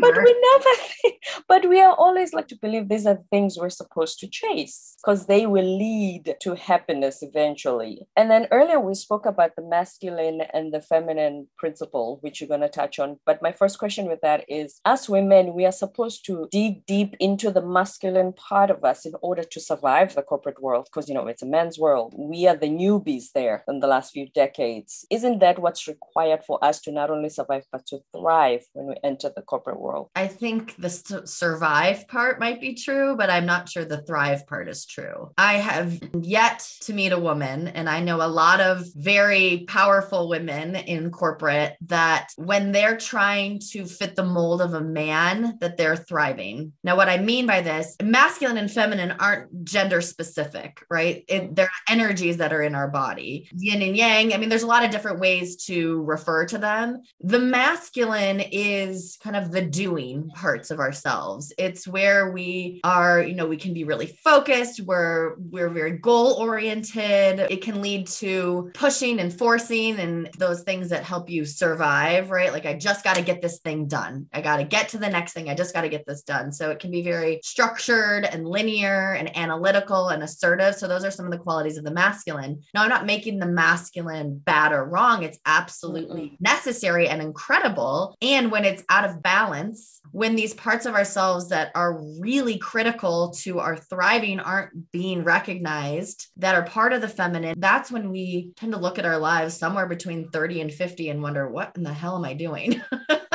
But 0.00 0.16
we 0.16 0.40
never, 0.52 1.14
but 1.48 1.68
we 1.68 1.80
are 1.80 1.94
always 1.94 2.32
like 2.32 2.48
to 2.48 2.58
believe 2.60 2.88
these 2.88 3.06
are 3.06 3.18
things 3.30 3.56
we're 3.58 3.68
supposed 3.68 4.18
to 4.20 4.28
chase 4.28 4.96
because 5.04 5.26
they 5.26 5.46
will 5.46 5.78
lead 5.78 6.36
to 6.40 6.54
happiness 6.54 7.22
eventually. 7.22 8.06
And 8.16 8.30
then 8.30 8.46
earlier 8.50 8.80
we 8.80 8.94
spoke 8.94 9.26
about 9.26 9.56
the 9.56 9.62
masculine 9.62 10.42
and 10.54 10.72
the 10.72 10.80
feminine 10.80 11.48
principle, 11.58 12.18
which 12.22 12.40
you're 12.40 12.48
going 12.48 12.60
to 12.60 12.68
touch 12.68 12.98
on. 12.98 13.18
But 13.26 13.42
my 13.42 13.52
first 13.52 13.78
question 13.78 14.06
with 14.06 14.20
that 14.22 14.44
is 14.48 14.80
as 14.84 15.08
women, 15.08 15.54
we 15.54 15.66
are 15.66 15.72
supposed 15.72 16.24
to 16.26 16.48
dig 16.50 16.86
deep 16.86 17.16
into 17.20 17.50
the 17.50 17.62
masculine 17.62 18.32
part 18.32 18.70
of 18.70 18.84
us 18.84 19.04
in 19.04 19.12
order 19.20 19.42
to 19.42 19.60
survive 19.60 20.14
the 20.14 20.22
corporate 20.22 20.62
world 20.62 20.88
because, 20.90 21.08
you 21.08 21.14
know, 21.14 21.26
it's 21.26 21.42
a 21.42 21.46
man's 21.46 21.78
world. 21.78 22.14
We 22.16 22.46
are 22.46 22.56
the 22.56 22.68
newbies 22.68 23.32
there 23.34 23.64
in 23.68 23.80
the 23.80 23.86
last 23.86 24.12
few 24.12 24.28
decades. 24.30 25.06
Isn't 25.10 25.35
that 25.40 25.58
what's 25.58 25.86
required 25.86 26.44
for 26.44 26.62
us 26.64 26.80
to 26.82 26.92
not 26.92 27.10
only 27.10 27.28
survive 27.28 27.64
but 27.70 27.86
to 27.86 28.00
thrive 28.14 28.64
when 28.72 28.86
we 28.86 28.94
enter 29.04 29.30
the 29.34 29.42
corporate 29.42 29.80
world. 29.80 30.08
I 30.14 30.26
think 30.26 30.76
the 30.76 30.90
survive 30.90 32.08
part 32.08 32.40
might 32.40 32.60
be 32.60 32.74
true 32.74 33.16
but 33.16 33.30
i'm 33.30 33.46
not 33.46 33.68
sure 33.68 33.84
the 33.84 34.02
thrive 34.02 34.46
part 34.46 34.68
is 34.68 34.86
true. 34.86 35.32
I 35.38 35.54
have 35.54 35.98
yet 36.20 36.66
to 36.82 36.92
meet 36.92 37.12
a 37.12 37.18
woman 37.18 37.68
and 37.68 37.88
i 37.88 38.00
know 38.00 38.16
a 38.16 38.28
lot 38.28 38.60
of 38.60 38.86
very 38.94 39.64
powerful 39.68 40.28
women 40.28 40.76
in 40.76 41.10
corporate 41.10 41.76
that 41.82 42.28
when 42.36 42.72
they're 42.72 42.96
trying 42.96 43.60
to 43.72 43.86
fit 43.86 44.16
the 44.16 44.24
mold 44.24 44.60
of 44.60 44.74
a 44.74 44.80
man 44.80 45.58
that 45.60 45.76
they're 45.76 45.96
thriving. 45.96 46.72
Now 46.82 46.96
what 46.96 47.08
i 47.08 47.18
mean 47.18 47.46
by 47.46 47.60
this 47.60 47.96
masculine 48.02 48.58
and 48.58 48.70
feminine 48.70 49.12
aren't 49.12 49.64
gender 49.64 50.00
specific 50.00 50.82
right? 50.90 51.24
It, 51.28 51.54
they're 51.54 51.70
energies 51.88 52.38
that 52.38 52.52
are 52.52 52.62
in 52.62 52.74
our 52.74 52.88
body. 52.88 53.48
Yin 53.52 53.82
and 53.82 53.96
yang 53.96 54.32
i 54.32 54.36
mean 54.36 54.48
there's 54.48 54.62
a 54.62 54.66
lot 54.66 54.84
of 54.84 54.90
different 54.90 55.20
ways 55.20 55.25
ways 55.26 55.56
to 55.56 56.02
refer 56.04 56.46
to 56.46 56.58
them. 56.58 57.02
The 57.20 57.40
masculine 57.40 58.40
is 58.40 59.18
kind 59.22 59.34
of 59.34 59.50
the 59.50 59.62
doing 59.62 60.30
parts 60.30 60.70
of 60.70 60.78
ourselves. 60.78 61.52
It's 61.58 61.88
where 61.88 62.30
we 62.30 62.80
are, 62.84 63.20
you 63.20 63.34
know, 63.34 63.46
we 63.46 63.56
can 63.56 63.74
be 63.74 63.84
really 63.84 64.06
focused, 64.06 64.80
we're 64.80 65.36
we're 65.54 65.68
very 65.68 65.94
goal 65.98 66.34
oriented. 66.34 67.40
It 67.54 67.62
can 67.62 67.82
lead 67.82 68.06
to 68.22 68.70
pushing 68.74 69.18
and 69.18 69.36
forcing 69.36 69.98
and 69.98 70.28
those 70.38 70.62
things 70.62 70.88
that 70.90 71.02
help 71.02 71.28
you 71.28 71.44
survive, 71.44 72.30
right? 72.30 72.52
Like 72.52 72.66
I 72.66 72.74
just 72.74 73.02
got 73.02 73.16
to 73.16 73.22
get 73.22 73.42
this 73.42 73.58
thing 73.58 73.88
done. 73.88 74.26
I 74.32 74.40
got 74.40 74.58
to 74.58 74.64
get 74.64 74.88
to 74.90 74.98
the 74.98 75.08
next 75.08 75.32
thing. 75.32 75.48
I 75.48 75.54
just 75.54 75.74
got 75.74 75.82
to 75.82 75.88
get 75.88 76.06
this 76.06 76.22
done. 76.22 76.52
So 76.52 76.70
it 76.70 76.78
can 76.78 76.90
be 76.90 77.02
very 77.02 77.40
structured 77.42 78.24
and 78.24 78.46
linear 78.46 79.14
and 79.18 79.36
analytical 79.36 80.08
and 80.08 80.22
assertive. 80.22 80.76
So 80.76 80.86
those 80.86 81.04
are 81.04 81.10
some 81.10 81.26
of 81.26 81.32
the 81.32 81.44
qualities 81.46 81.78
of 81.78 81.84
the 81.84 81.98
masculine. 82.02 82.62
Now 82.74 82.82
I'm 82.82 82.94
not 82.96 83.06
making 83.06 83.38
the 83.38 83.46
masculine 83.64 84.38
bad 84.38 84.72
or 84.72 84.84
wrong 84.84 85.15
wrong, 85.16 85.24
it's 85.24 85.38
absolutely 85.46 86.22
mm-hmm. 86.22 86.36
necessary 86.40 87.08
and 87.08 87.20
incredible. 87.20 88.16
And 88.22 88.50
when 88.50 88.64
it's 88.64 88.84
out 88.88 89.08
of 89.08 89.22
balance, 89.22 90.00
when 90.12 90.36
these 90.36 90.54
parts 90.54 90.86
of 90.86 90.94
ourselves 90.94 91.48
that 91.48 91.72
are 91.74 92.00
really 92.18 92.58
critical 92.58 93.30
to 93.42 93.58
our 93.60 93.76
thriving 93.76 94.40
aren't 94.40 94.90
being 94.92 95.24
recognized, 95.24 96.28
that 96.36 96.54
are 96.54 96.64
part 96.64 96.92
of 96.92 97.00
the 97.00 97.08
feminine, 97.08 97.58
that's 97.58 97.90
when 97.90 98.10
we 98.10 98.52
tend 98.56 98.72
to 98.72 98.78
look 98.78 98.98
at 98.98 99.06
our 99.06 99.18
lives 99.18 99.56
somewhere 99.56 99.86
between 99.86 100.30
30 100.30 100.62
and 100.62 100.72
50 100.72 101.10
and 101.10 101.22
wonder, 101.22 101.48
what 101.48 101.72
in 101.76 101.82
the 101.82 101.92
hell 101.92 102.16
am 102.16 102.24
I 102.24 102.34
doing? 102.34 102.80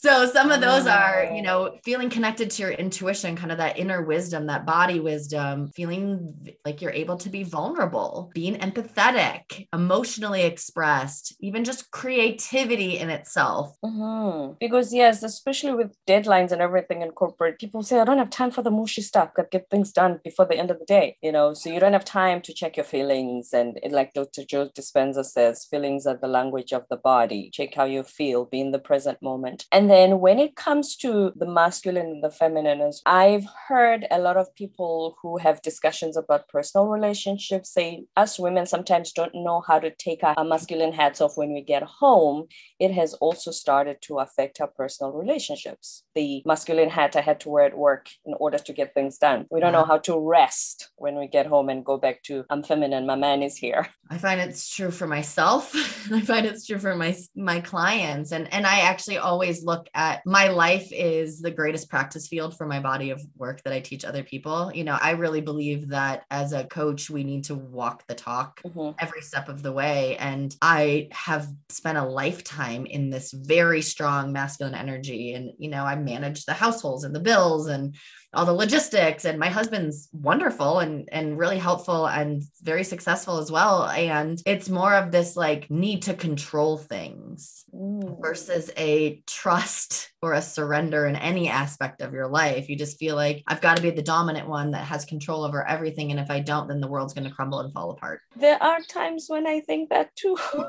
so 0.00 0.26
some 0.26 0.50
of 0.50 0.60
those 0.60 0.86
are 0.86 1.30
you 1.34 1.42
know 1.42 1.78
feeling 1.84 2.10
connected 2.10 2.50
to 2.50 2.62
your 2.62 2.72
intuition 2.72 3.36
kind 3.36 3.52
of 3.52 3.58
that 3.58 3.78
inner 3.78 4.02
wisdom 4.02 4.46
that 4.46 4.66
body 4.66 5.00
wisdom 5.00 5.70
feeling 5.74 6.34
like 6.64 6.80
you're 6.80 6.92
able 6.92 7.16
to 7.16 7.28
be 7.28 7.42
vulnerable 7.42 8.30
being 8.34 8.56
empathetic 8.56 9.66
emotionally 9.72 10.42
expressed 10.42 11.34
even 11.40 11.64
just 11.64 11.90
creativity 11.90 12.98
in 12.98 13.10
itself. 13.10 13.74
Mm-hmm. 13.84 14.54
because 14.60 14.92
yes 14.92 15.22
especially 15.22 15.74
with 15.74 15.96
deadlines 16.06 16.52
and 16.52 16.62
everything 16.62 17.02
in 17.02 17.10
corporate 17.10 17.58
people 17.58 17.82
say 17.82 17.98
i 18.00 18.04
don't 18.04 18.18
have 18.18 18.30
time 18.30 18.50
for 18.50 18.62
the 18.62 18.70
mushy 18.70 19.02
stuff. 19.02 19.34
Got 19.34 19.50
get 19.50 19.68
things 19.70 19.92
done 19.92 20.20
before 20.24 20.46
the 20.46 20.56
end 20.56 20.70
of 20.70 20.78
the 20.78 20.84
day 20.84 21.16
you 21.22 21.32
know? 21.32 21.54
So 21.54 21.70
you 21.70 21.80
don't 21.80 21.92
have 21.92 22.04
time 22.04 22.40
to 22.42 22.52
check 22.52 22.76
your 22.76 22.84
feelings 22.84 23.52
and 23.52 23.78
like 23.90 24.12
dr 24.14 24.44
joe 24.44 24.68
dispenza 24.76 25.24
says 25.24 25.64
feelings 25.64 26.06
are 26.06 26.18
the 26.20 26.28
language 26.28 26.72
of 26.72 26.84
the 26.90 26.96
body. 26.96 27.50
Check 27.52 27.74
how 27.74 27.84
you 27.84 28.02
feel. 28.02 28.44
Be 28.44 28.60
in 28.60 28.72
the 28.72 28.78
present 28.78 29.20
moment. 29.22 29.66
And 29.72 29.87
then 29.90 30.20
when 30.20 30.38
it 30.38 30.56
comes 30.56 30.96
to 30.96 31.32
the 31.36 31.46
masculine 31.46 32.06
and 32.06 32.24
the 32.24 32.30
feminine, 32.30 32.78
I've 33.06 33.46
heard 33.68 34.06
a 34.10 34.18
lot 34.18 34.36
of 34.36 34.54
people 34.54 35.16
who 35.20 35.38
have 35.38 35.62
discussions 35.62 36.16
about 36.16 36.48
personal 36.48 36.86
relationships 36.86 37.72
say 37.72 38.04
us 38.16 38.38
women 38.38 38.66
sometimes 38.66 39.12
don't 39.12 39.34
know 39.34 39.62
how 39.66 39.78
to 39.78 39.90
take 39.90 40.22
our 40.22 40.44
masculine 40.44 40.92
hats 40.92 41.20
off 41.20 41.36
when 41.36 41.52
we 41.52 41.62
get 41.62 41.82
home. 41.82 42.46
It 42.78 42.92
has 42.92 43.14
also 43.14 43.50
started 43.50 43.98
to 44.02 44.18
affect 44.18 44.60
our 44.60 44.68
personal 44.68 45.12
relationships. 45.12 46.04
The 46.14 46.42
masculine 46.44 46.90
hat 46.90 47.16
I 47.16 47.20
had 47.20 47.40
to 47.40 47.48
wear 47.48 47.64
at 47.64 47.76
work 47.76 48.08
in 48.24 48.34
order 48.34 48.58
to 48.58 48.72
get 48.72 48.94
things 48.94 49.18
done. 49.18 49.46
We 49.50 49.60
don't 49.60 49.72
know 49.72 49.80
uh-huh. 49.80 49.92
how 49.92 49.98
to 49.98 50.18
rest 50.18 50.90
when 50.96 51.16
we 51.18 51.26
get 51.26 51.46
home 51.46 51.68
and 51.68 51.84
go 51.84 51.98
back 51.98 52.22
to 52.24 52.44
I'm 52.50 52.62
feminine, 52.62 53.06
my 53.06 53.16
man 53.16 53.42
is 53.42 53.56
here. 53.56 53.88
I 54.10 54.18
find 54.18 54.40
it's 54.40 54.68
true 54.68 54.90
for 54.90 55.06
myself. 55.06 55.72
I 56.12 56.20
find 56.22 56.46
it's 56.46 56.66
true 56.66 56.78
for 56.78 56.94
my 56.94 57.16
my 57.36 57.60
clients. 57.60 58.32
And 58.32 58.52
and 58.52 58.66
I 58.66 58.80
actually 58.80 59.18
always 59.18 59.64
look 59.64 59.77
look 59.78 59.88
at 59.94 60.24
my 60.26 60.48
life 60.48 60.88
is 60.90 61.40
the 61.40 61.50
greatest 61.50 61.88
practice 61.88 62.26
field 62.26 62.56
for 62.56 62.66
my 62.66 62.80
body 62.80 63.10
of 63.10 63.22
work 63.36 63.62
that 63.62 63.72
I 63.72 63.80
teach 63.80 64.04
other 64.04 64.24
people. 64.24 64.72
You 64.74 64.84
know, 64.84 64.98
I 65.00 65.12
really 65.12 65.40
believe 65.40 65.88
that 65.88 66.24
as 66.30 66.52
a 66.52 66.64
coach, 66.64 67.08
we 67.08 67.22
need 67.22 67.44
to 67.44 67.54
walk 67.54 68.04
the 68.06 68.14
talk 68.14 68.60
mm-hmm. 68.62 68.96
every 68.98 69.22
step 69.22 69.48
of 69.48 69.62
the 69.62 69.72
way. 69.72 70.16
And 70.16 70.54
I 70.60 71.08
have 71.12 71.48
spent 71.68 71.98
a 71.98 72.04
lifetime 72.04 72.86
in 72.86 73.10
this 73.10 73.32
very 73.32 73.82
strong 73.82 74.32
masculine 74.32 74.74
energy. 74.74 75.34
And, 75.34 75.52
you 75.58 75.70
know, 75.70 75.84
I 75.84 75.94
manage 75.94 76.44
the 76.44 76.54
households 76.54 77.04
and 77.04 77.14
the 77.14 77.20
bills 77.20 77.68
and 77.68 77.94
all 78.38 78.46
the 78.46 78.52
logistics 78.52 79.24
and 79.24 79.36
my 79.36 79.48
husband's 79.48 80.08
wonderful 80.12 80.78
and 80.78 81.08
and 81.10 81.36
really 81.36 81.58
helpful 81.58 82.06
and 82.06 82.44
very 82.62 82.84
successful 82.84 83.38
as 83.38 83.50
well. 83.50 83.86
And 83.86 84.40
it's 84.46 84.68
more 84.68 84.94
of 84.94 85.10
this 85.10 85.36
like 85.36 85.68
need 85.72 86.02
to 86.02 86.14
control 86.14 86.78
things 86.78 87.64
mm. 87.74 88.22
versus 88.22 88.70
a 88.76 89.20
trust 89.26 90.12
or 90.22 90.34
a 90.34 90.42
surrender 90.42 91.06
in 91.08 91.16
any 91.16 91.48
aspect 91.48 92.00
of 92.00 92.12
your 92.12 92.28
life. 92.28 92.68
You 92.68 92.76
just 92.76 92.96
feel 92.96 93.16
like 93.16 93.42
i've 93.48 93.60
got 93.60 93.76
to 93.76 93.82
be 93.82 93.90
the 93.90 94.02
dominant 94.02 94.48
one 94.48 94.70
that 94.70 94.84
has 94.84 95.04
control 95.04 95.42
over 95.42 95.66
everything 95.66 96.12
and 96.12 96.20
if 96.20 96.30
i 96.30 96.38
don't 96.38 96.68
then 96.68 96.80
the 96.80 96.86
world's 96.86 97.14
going 97.14 97.28
to 97.28 97.34
crumble 97.34 97.58
and 97.58 97.72
fall 97.72 97.90
apart. 97.90 98.20
There 98.36 98.62
are 98.62 98.80
times 98.82 99.24
when 99.26 99.48
i 99.48 99.58
think 99.58 99.90
that 99.90 100.14
too. 100.14 100.36